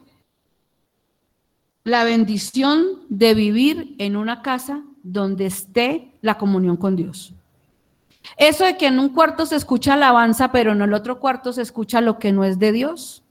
[1.84, 7.36] la bendición de vivir en una casa donde esté la comunión con Dios.
[8.38, 11.62] Eso de que en un cuarto se escucha alabanza, pero en el otro cuarto se
[11.62, 13.24] escucha lo que no es de Dios.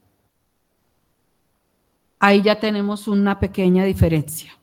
[2.19, 4.57] Ahí ya tenemos una pequeña diferencia.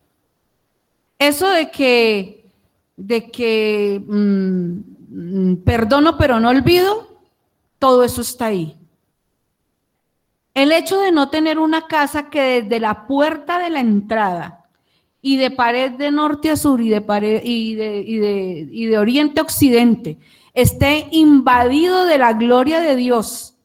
[1.18, 2.50] Eso de que,
[2.96, 7.08] de que mm, perdono pero no olvido,
[7.78, 8.76] todo eso está ahí.
[10.54, 14.61] El hecho de no tener una casa que desde la puerta de la entrada
[15.22, 18.00] y de pared de norte a sur y de, pared, y de,
[18.70, 20.18] y de oriente a occidente
[20.52, 23.56] esté invadido de la gloria de Dios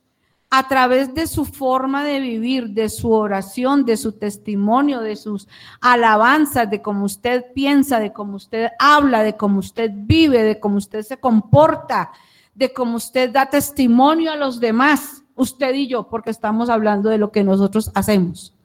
[0.50, 5.48] a través de su forma de vivir, de su oración, de su testimonio, de sus
[5.82, 10.78] alabanzas, de cómo usted piensa, de cómo usted habla, de cómo usted vive, de cómo
[10.78, 12.12] usted se comporta,
[12.56, 17.18] de cómo usted da testimonio a los demás, usted y yo, porque estamos hablando de
[17.18, 18.57] lo que nosotros hacemos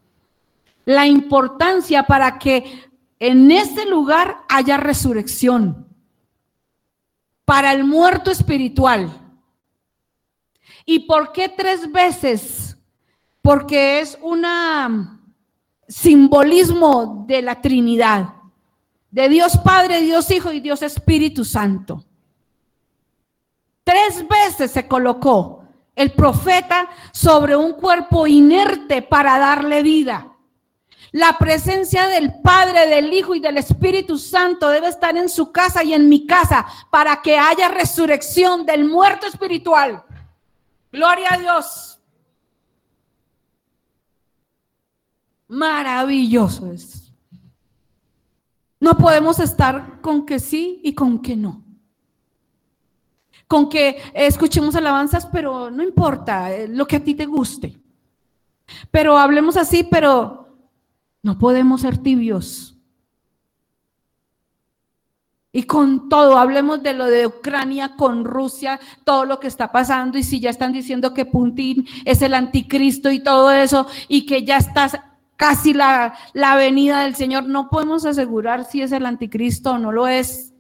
[0.85, 5.87] la importancia para que en este lugar haya resurrección
[7.45, 9.19] para el muerto espiritual.
[10.85, 12.77] ¿Y por qué tres veces?
[13.41, 14.45] Porque es un
[15.87, 18.35] simbolismo de la Trinidad,
[19.11, 22.05] de Dios Padre, Dios Hijo y Dios Espíritu Santo.
[23.85, 25.65] Tres veces se colocó
[25.95, 30.32] el profeta sobre un cuerpo inerte para darle vida.
[31.13, 35.85] La presencia del Padre, del Hijo y del Espíritu Santo debe estar en su casa
[35.85, 40.03] y en mi casa para que haya resurrección del muerto espiritual.
[40.91, 42.01] Gloria a Dios.
[45.49, 47.13] Maravilloso es.
[48.81, 51.63] No podemos estar con que sí y con que no.
[53.47, 57.79] Con que escuchemos alabanzas, pero no importa eh, lo que a ti te guste.
[58.91, 60.42] Pero hablemos así, pero
[61.23, 62.77] no podemos ser tibios.
[65.55, 70.17] Y con todo, hablemos de lo de Ucrania, con Rusia, todo lo que está pasando,
[70.17, 74.45] y si ya están diciendo que Putin es el anticristo y todo eso, y que
[74.45, 79.73] ya está casi la, la venida del Señor, no podemos asegurar si es el anticristo
[79.73, 80.52] o no lo es.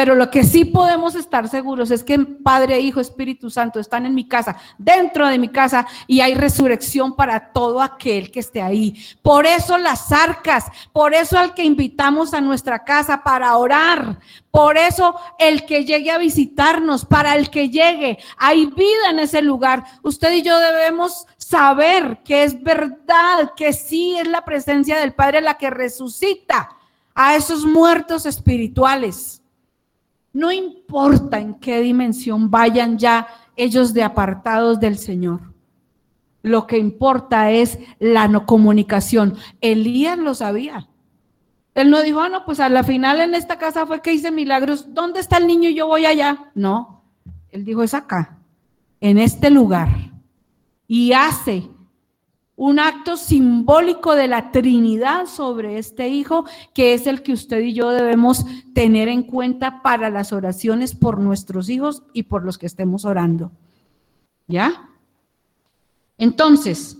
[0.00, 4.14] Pero lo que sí podemos estar seguros es que Padre, Hijo, Espíritu Santo están en
[4.14, 8.96] mi casa, dentro de mi casa, y hay resurrección para todo aquel que esté ahí.
[9.20, 14.18] Por eso las arcas, por eso al que invitamos a nuestra casa para orar,
[14.50, 19.42] por eso el que llegue a visitarnos, para el que llegue, hay vida en ese
[19.42, 19.84] lugar.
[20.02, 25.42] Usted y yo debemos saber que es verdad, que sí es la presencia del Padre
[25.42, 26.70] la que resucita
[27.14, 29.40] a esos muertos espirituales.
[30.32, 33.26] No importa en qué dimensión vayan ya
[33.56, 35.40] ellos de apartados del Señor.
[36.42, 39.36] Lo que importa es la no comunicación.
[39.60, 40.88] Elías lo sabía.
[41.74, 44.30] Él no dijo, ah, no, pues a la final en esta casa fue que hice
[44.30, 44.92] milagros.
[44.92, 45.70] ¿Dónde está el niño?
[45.70, 46.50] Yo voy allá.
[46.54, 47.04] No,
[47.50, 48.38] él dijo, es acá,
[49.00, 49.88] en este lugar.
[50.86, 51.68] Y hace
[52.60, 56.44] un acto simbólico de la Trinidad sobre este hijo,
[56.74, 58.44] que es el que usted y yo debemos
[58.74, 63.50] tener en cuenta para las oraciones por nuestros hijos y por los que estemos orando.
[64.46, 64.90] ¿Ya?
[66.18, 66.98] Entonces,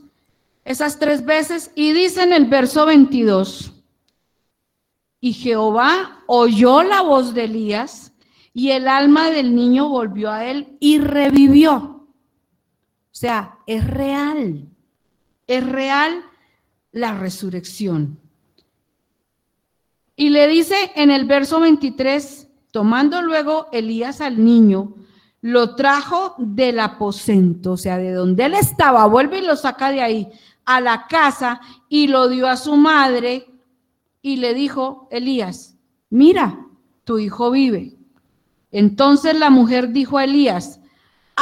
[0.64, 3.74] esas tres veces, y dice en el verso 22,
[5.20, 8.14] y Jehová oyó la voz de Elías,
[8.54, 11.74] y el alma del niño volvió a él y revivió.
[11.74, 12.08] O
[13.10, 14.69] sea, es real,
[15.50, 16.22] es real
[16.92, 18.20] la resurrección.
[20.14, 24.94] Y le dice en el verso 23, tomando luego Elías al niño,
[25.40, 30.02] lo trajo del aposento, o sea, de donde él estaba, vuelve y lo saca de
[30.02, 30.28] ahí
[30.64, 33.48] a la casa y lo dio a su madre
[34.22, 35.76] y le dijo, Elías,
[36.10, 36.64] mira,
[37.02, 37.96] tu hijo vive.
[38.70, 40.79] Entonces la mujer dijo a Elías,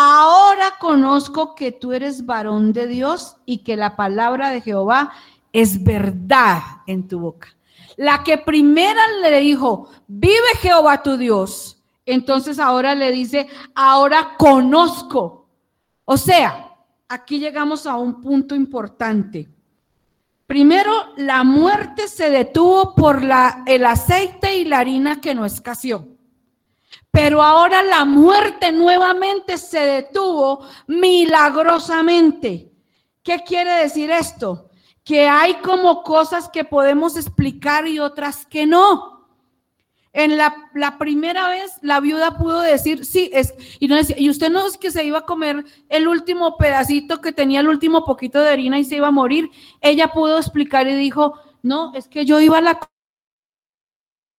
[0.00, 5.10] ahora conozco que tú eres varón de Dios y que la palabra de Jehová
[5.52, 7.48] es verdad en tu boca.
[7.96, 11.82] La que primera le dijo, vive Jehová tu Dios.
[12.06, 15.48] Entonces ahora le dice, ahora conozco.
[16.04, 16.76] O sea,
[17.08, 19.48] aquí llegamos a un punto importante.
[20.46, 26.17] Primero, la muerte se detuvo por la, el aceite y la harina que no escaseó.
[27.10, 32.70] Pero ahora la muerte nuevamente se detuvo milagrosamente.
[33.22, 34.70] ¿Qué quiere decir esto?
[35.04, 39.18] Que hay como cosas que podemos explicar y otras que no.
[40.12, 44.66] En la, primera vez, la viuda pudo decir, sí, es, y, no y usted no
[44.66, 48.50] es que se iba a comer el último pedacito que tenía el último poquito de
[48.50, 49.50] harina y se iba a morir.
[49.80, 52.80] Ella pudo explicar y dijo, no, es que yo iba a la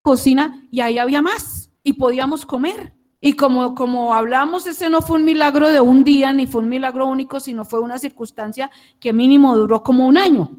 [0.02, 1.59] cocina y ahí había más
[1.90, 2.94] y podíamos comer.
[3.20, 6.70] Y como, como hablamos, ese no fue un milagro de un día, ni fue un
[6.70, 10.52] milagro único, sino fue una circunstancia que mínimo duró como un año.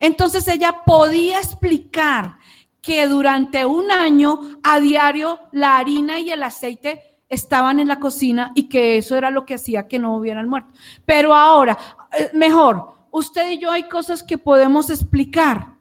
[0.00, 2.38] Entonces ella podía explicar
[2.80, 8.52] que durante un año a diario la harina y el aceite estaban en la cocina
[8.54, 10.70] y que eso era lo que hacía que no hubieran muerto.
[11.04, 11.76] Pero ahora,
[12.18, 15.77] eh, mejor, usted y yo hay cosas que podemos explicar.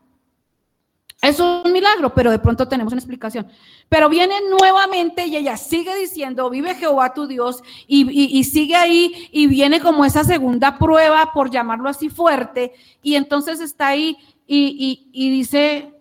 [1.22, 3.48] Es un milagro, pero de pronto tenemos una explicación.
[3.90, 9.48] Pero viene nuevamente y ella sigue diciendo, vive Jehová tu Dios, y, sigue ahí y
[9.48, 14.16] viene como esa segunda prueba, por llamarlo así fuerte, y entonces está ahí
[14.46, 15.92] y, y dice,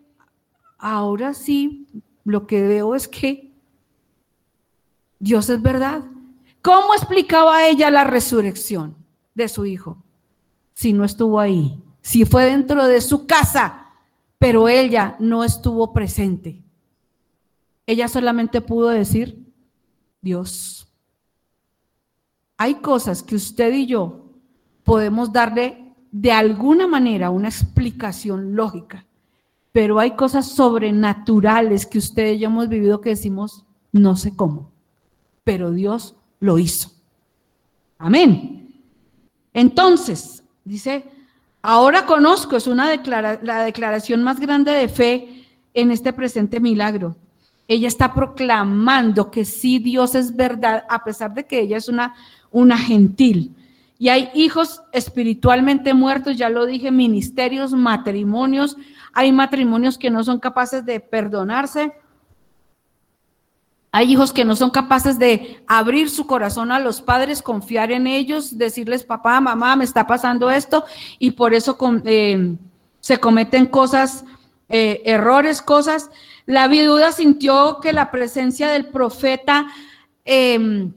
[0.79, 1.87] ahora sí
[2.25, 3.53] lo que veo es que
[5.19, 6.03] Dios es verdad.
[6.61, 8.97] ¿Cómo explicaba ella la resurrección
[9.35, 10.03] de su hijo?
[10.75, 13.86] Si no estuvo ahí, si fue dentro de su casa,
[14.39, 16.63] pero ella no estuvo presente.
[17.87, 19.53] Ella solamente pudo decir,
[20.21, 20.89] Dios.
[22.57, 24.31] Hay cosas que usted y yo
[24.83, 29.07] podemos darle de alguna manera una explicación lógica
[29.77, 34.73] pero hay cosas sobrenaturales que ustedes ya hemos vivido que decimos, no sé cómo,
[35.45, 36.93] pero Dios lo hizo.
[37.99, 38.75] Amén.
[39.53, 41.05] Entonces, dice,
[41.67, 45.45] ahora conozco, es una la declaración más grande de fe
[45.75, 47.17] en este presente milagro.
[47.69, 52.15] Ella está proclamando que sí Dios es verdad, a pesar de que ella es una,
[52.51, 53.55] una gentil.
[53.99, 58.77] Y hay hijos espiritualmente muertos, ya lo dije, ministerios, matrimonios,
[59.13, 61.93] hay matrimonios que no son capaces de perdonarse.
[63.97, 68.07] Hay hijos que no son capaces de abrir su corazón a los padres, confiar en
[68.07, 70.85] ellos, decirles, papá, mamá, me está pasando esto,
[71.19, 72.57] y por eso eh,
[73.01, 74.27] se cometen cosas,
[74.69, 76.11] eh, errores, cosas.
[76.45, 79.67] La viuda sintió que la presencia del profeta
[80.27, 80.93] em,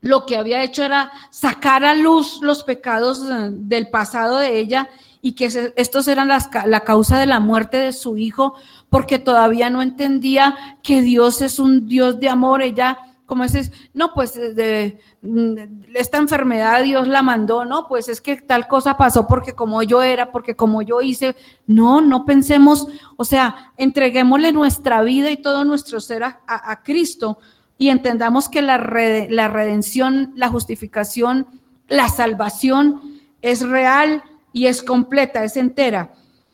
[0.00, 4.88] lo que había hecho era sacar a luz los pecados eh, del pasado de ella
[5.22, 8.56] y que estos eran la causa de la muerte de su hijo,
[8.90, 12.60] porque todavía no entendía que Dios es un Dios de amor.
[12.60, 15.54] Ella, como es, no, pues de, mm,
[15.94, 20.02] esta enfermedad Dios la mandó, no, pues es que tal cosa pasó porque como yo
[20.02, 21.36] era, porque como yo hice,
[21.66, 27.38] no, no pensemos, o sea, entreguémosle nuestra vida y todo nuestro ser a, Cristo
[27.78, 31.46] y entendamos que la, la redención, la justificación,
[31.88, 36.12] la salvación es real y es completa, es entera.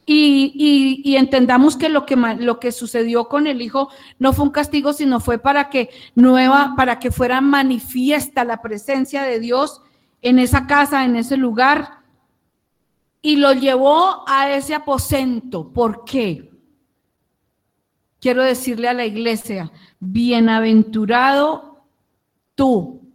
[0.09, 3.90] Y, entendamos que lo, que lo que sucedió con el hijo
[4.20, 9.24] no fue un castigo, sino fue para que nueva, para que fuera manifiesta la presencia
[9.24, 9.82] de Dios
[10.22, 12.02] en esa casa, en ese lugar.
[13.20, 15.72] Y lo llevó a ese aposento.
[15.72, 16.50] ¿Por qué?
[18.26, 21.84] quiero decirle a la iglesia, bienaventurado
[22.57, 23.05] tú,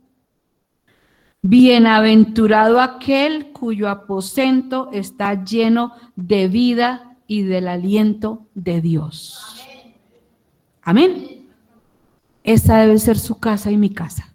[1.41, 9.57] bienaventurado aquel cuyo aposento está lleno de vida y del aliento de Dios.
[10.83, 11.47] Amén.
[12.43, 14.33] Esa debe ser su casa y mi casa.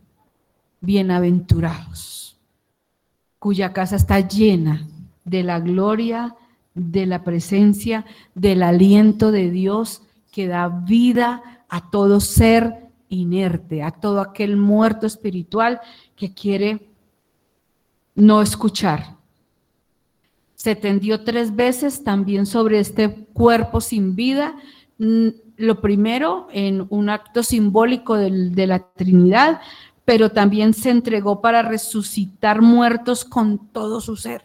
[0.81, 2.39] Bienaventurados,
[3.39, 4.87] cuya casa está llena
[5.25, 6.37] de la gloria,
[6.75, 8.05] de la presencia,
[8.35, 15.07] del aliento de Dios que da vida a todo ser inerte, a todo aquel muerto
[15.07, 15.81] espiritual
[16.15, 16.86] que quiere
[18.17, 19.15] no escuchar.
[20.57, 24.57] Se tendió tres veces también sobre este cuerpo sin vida
[24.99, 29.61] lo primero en un acto simbólico de la Trinidad,
[30.05, 34.45] pero también se entregó para resucitar muertos con todo su ser.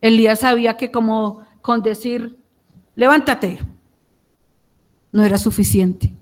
[0.00, 2.38] Elías sabía que como con decir,
[2.94, 3.60] levántate,
[5.12, 6.14] no era suficiente.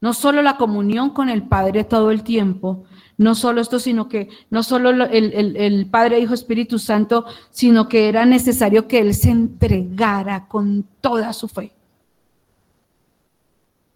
[0.00, 2.84] No solo la comunión con el Padre todo el tiempo,
[3.16, 8.08] no solo esto, sino que no solo el, el, Padre, Hijo, Espíritu Santo, sino que
[8.08, 11.72] era necesario que Él se entregara con toda su fe.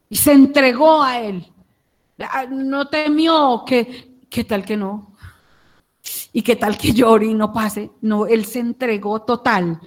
[0.08, 1.46] Y se entregó a Él.
[2.18, 5.12] Ah, no temió que, qué tal que no.
[6.32, 7.90] Y qué tal que llore y no pase.
[8.00, 9.80] No, Él se entregó total.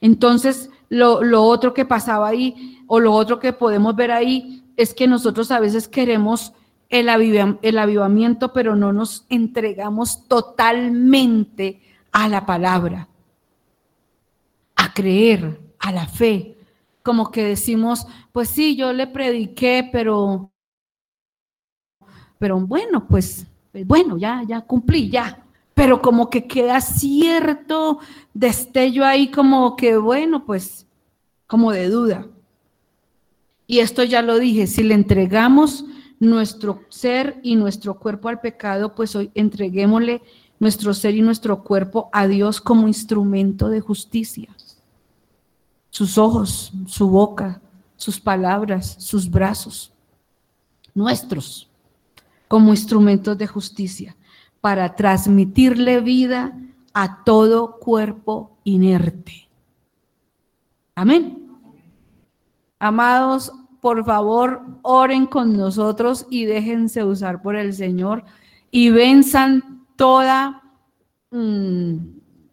[0.00, 4.94] Entonces, lo, lo otro que pasaba ahí, o lo otro que podemos ver ahí, es
[4.94, 6.52] que nosotros a veces queremos
[6.88, 7.08] el,
[7.78, 11.82] avivamiento, pero no nos entregamos totalmente
[12.12, 13.08] a la palabra,
[14.76, 16.56] a creer, a la fe.
[17.02, 20.50] Como que decimos, pues sí, yo le prediqué, pero,
[22.38, 23.46] pero bueno, pues,
[23.84, 25.42] bueno, ya, ya cumplí, ya.
[25.74, 27.98] Pero como que queda cierto
[28.32, 30.86] destello ahí, como que, bueno, pues,
[31.46, 32.26] como de duda.
[33.66, 35.84] Y esto ya lo dije, si le entregamos
[36.18, 40.22] nuestro ser y nuestro cuerpo al pecado, pues hoy entreguémosle
[40.58, 44.48] nuestro ser y nuestro cuerpo a Dios como instrumento de justicia.
[45.90, 47.60] Sus ojos, su boca,
[47.96, 49.92] sus palabras, sus brazos,
[50.94, 51.68] nuestros,
[52.48, 54.16] como instrumentos de justicia,
[54.60, 56.58] para transmitirle vida
[56.92, 59.48] a todo cuerpo inerte.
[60.94, 61.46] Amén.
[62.78, 63.52] Amados,
[63.86, 68.24] por favor, oren con nosotros y déjense usar por el Señor
[68.72, 70.64] y venzan toda
[71.30, 71.94] mm,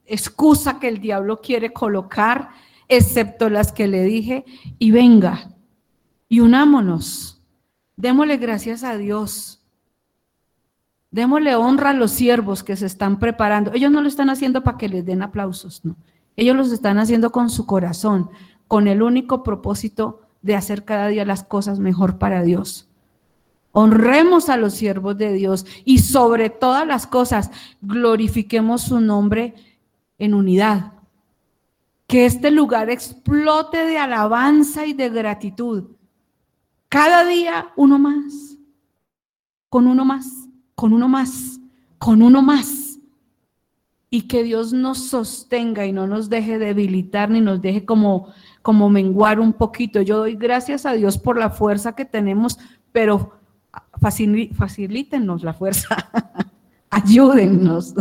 [0.05, 2.49] excusa que el diablo quiere colocar,
[2.88, 4.45] excepto las que le dije,
[4.77, 5.55] y venga,
[6.29, 7.41] y unámonos.
[7.95, 9.63] Démosle gracias a Dios.
[11.09, 13.71] Démosle honra a los siervos que se están preparando.
[13.73, 15.95] Ellos no lo están haciendo para que les den aplausos, no.
[16.36, 18.29] Ellos los están haciendo con su corazón,
[18.67, 22.87] con el único propósito de hacer cada día las cosas mejor para Dios.
[23.71, 27.49] Honremos a los siervos de Dios y sobre todas las cosas
[27.81, 29.55] glorifiquemos su nombre
[30.19, 30.93] en unidad.
[32.05, 35.85] Que este lugar explote de alabanza y de gratitud.
[36.89, 38.57] Cada día uno más,
[39.69, 40.27] con uno más,
[40.75, 41.59] con uno más,
[41.97, 42.82] con uno más.
[44.14, 48.32] Y que Dios nos sostenga y no nos deje debilitar ni nos deje como
[48.64, 50.01] como menguar un poquito.
[50.01, 52.57] Yo doy gracias a Dios por la fuerza que tenemos,
[52.91, 53.34] pero
[53.99, 55.95] facilítenos la fuerza,
[56.89, 57.93] ayúdennos.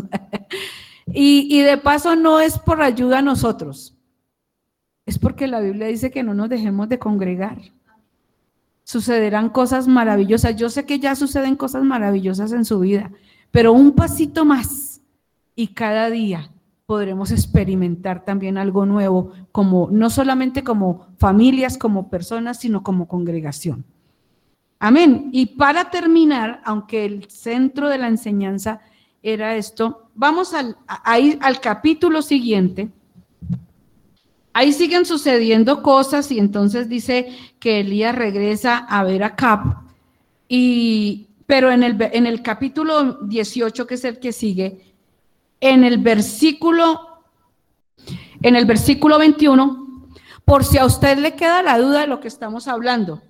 [1.06, 3.96] y, y de paso no es por ayuda a nosotros,
[5.04, 7.58] es porque la Biblia dice que no nos dejemos de congregar.
[8.84, 10.54] Sucederán cosas maravillosas.
[10.56, 13.10] Yo sé que ya suceden cosas maravillosas en su vida,
[13.50, 14.91] pero un pasito más
[15.54, 16.50] y cada día
[16.86, 23.84] podremos experimentar también algo nuevo, como no solamente como familias, como personas, sino como congregación.
[24.78, 25.30] Amén.
[25.32, 28.80] Y para terminar, aunque el centro de la enseñanza
[29.22, 32.90] era esto, vamos al, al capítulo siguiente.
[34.52, 37.28] Ahí siguen sucediendo cosas y entonces dice
[37.58, 39.84] que Elías regresa a ver a Cap.
[40.48, 44.91] Y, pero en el, en el capítulo 18, que es el que sigue,
[45.62, 47.22] en el versículo,
[48.42, 50.08] en el versículo 21,
[50.44, 53.22] por si a usted le queda la duda de lo que estamos hablando.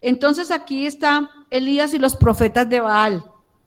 [0.00, 3.24] Entonces aquí está Elías y los profetas de Baal.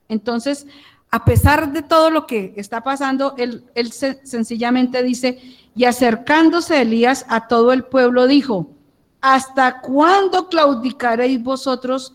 [0.08, 0.66] Entonces,
[1.10, 5.38] a pesar de todo lo que está pasando, él, él sencillamente dice,
[5.74, 8.70] y acercándose Elías a todo el pueblo, dijo,
[9.20, 12.14] ¿hasta cuándo claudicaréis vosotros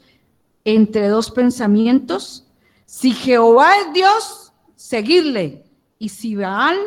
[0.66, 2.48] entre dos pensamientos?
[2.88, 5.61] Si Jehová es Dios, seguidle,
[6.02, 6.80] y si Baal,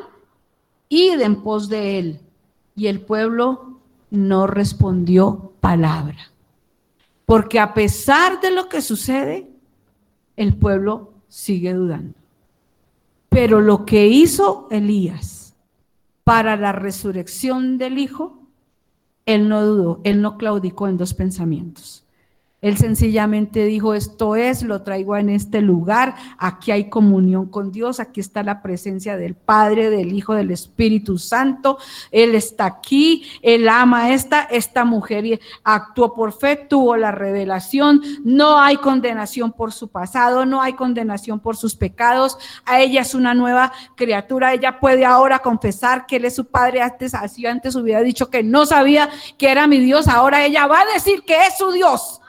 [0.89, 2.21] id en pos de él.
[2.75, 3.79] Y el pueblo
[4.11, 6.33] no respondió palabra.
[7.25, 9.49] Porque a pesar de lo que sucede,
[10.35, 12.19] el pueblo sigue dudando.
[13.29, 15.55] Pero lo que hizo Elías
[16.25, 18.41] para la resurrección del Hijo,
[19.27, 22.04] él no dudó, él no claudicó en dos pensamientos.
[22.65, 28.01] Él sencillamente dijo, esto es, lo traigo en este lugar, aquí hay comunión con Dios,
[28.01, 31.77] aquí está la presencia del Padre, del Hijo, del Espíritu Santo,
[32.11, 38.01] Él está aquí, Él ama a esta, esta mujer actuó por fe, tuvo la revelación,
[38.25, 43.15] no hay condenación por su pasado, no hay condenación por sus pecados, a ella es
[43.15, 47.77] una nueva criatura, ella puede ahora confesar que Él es su Padre, antes, así antes
[47.77, 51.45] hubiera dicho que no sabía que era mi Dios, ahora ella va a decir que
[51.45, 52.23] es su Dios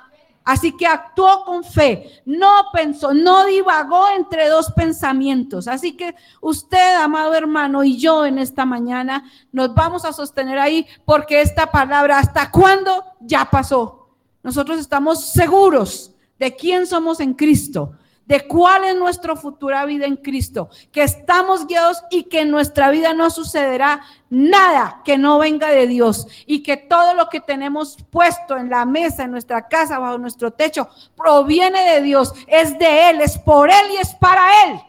[0.46, 5.68] Así que actuó con fe, no pensó, no divagó entre dos pensamientos.
[5.68, 10.86] Así que usted, amado hermano, y yo en esta mañana nos vamos a sostener ahí
[11.04, 13.04] porque esta palabra, ¿hasta cuándo?
[13.22, 14.10] Ya pasó.
[14.43, 17.93] Nosotros estamos seguros de quién somos en Cristo
[18.26, 22.89] de cuál es nuestra futura vida en Cristo, que estamos guiados y que en nuestra
[22.89, 27.97] vida no sucederá nada que no venga de Dios y que todo lo que tenemos
[28.09, 33.09] puesto en la mesa, en nuestra casa, bajo nuestro techo, proviene de Dios, es de
[33.09, 34.80] Él, es por Él y es para Él.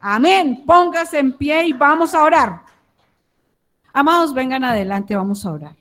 [0.00, 0.64] Amén.
[0.66, 2.62] Póngase en pie y vamos a orar.
[3.92, 5.79] Amados, vengan adelante, vamos a orar.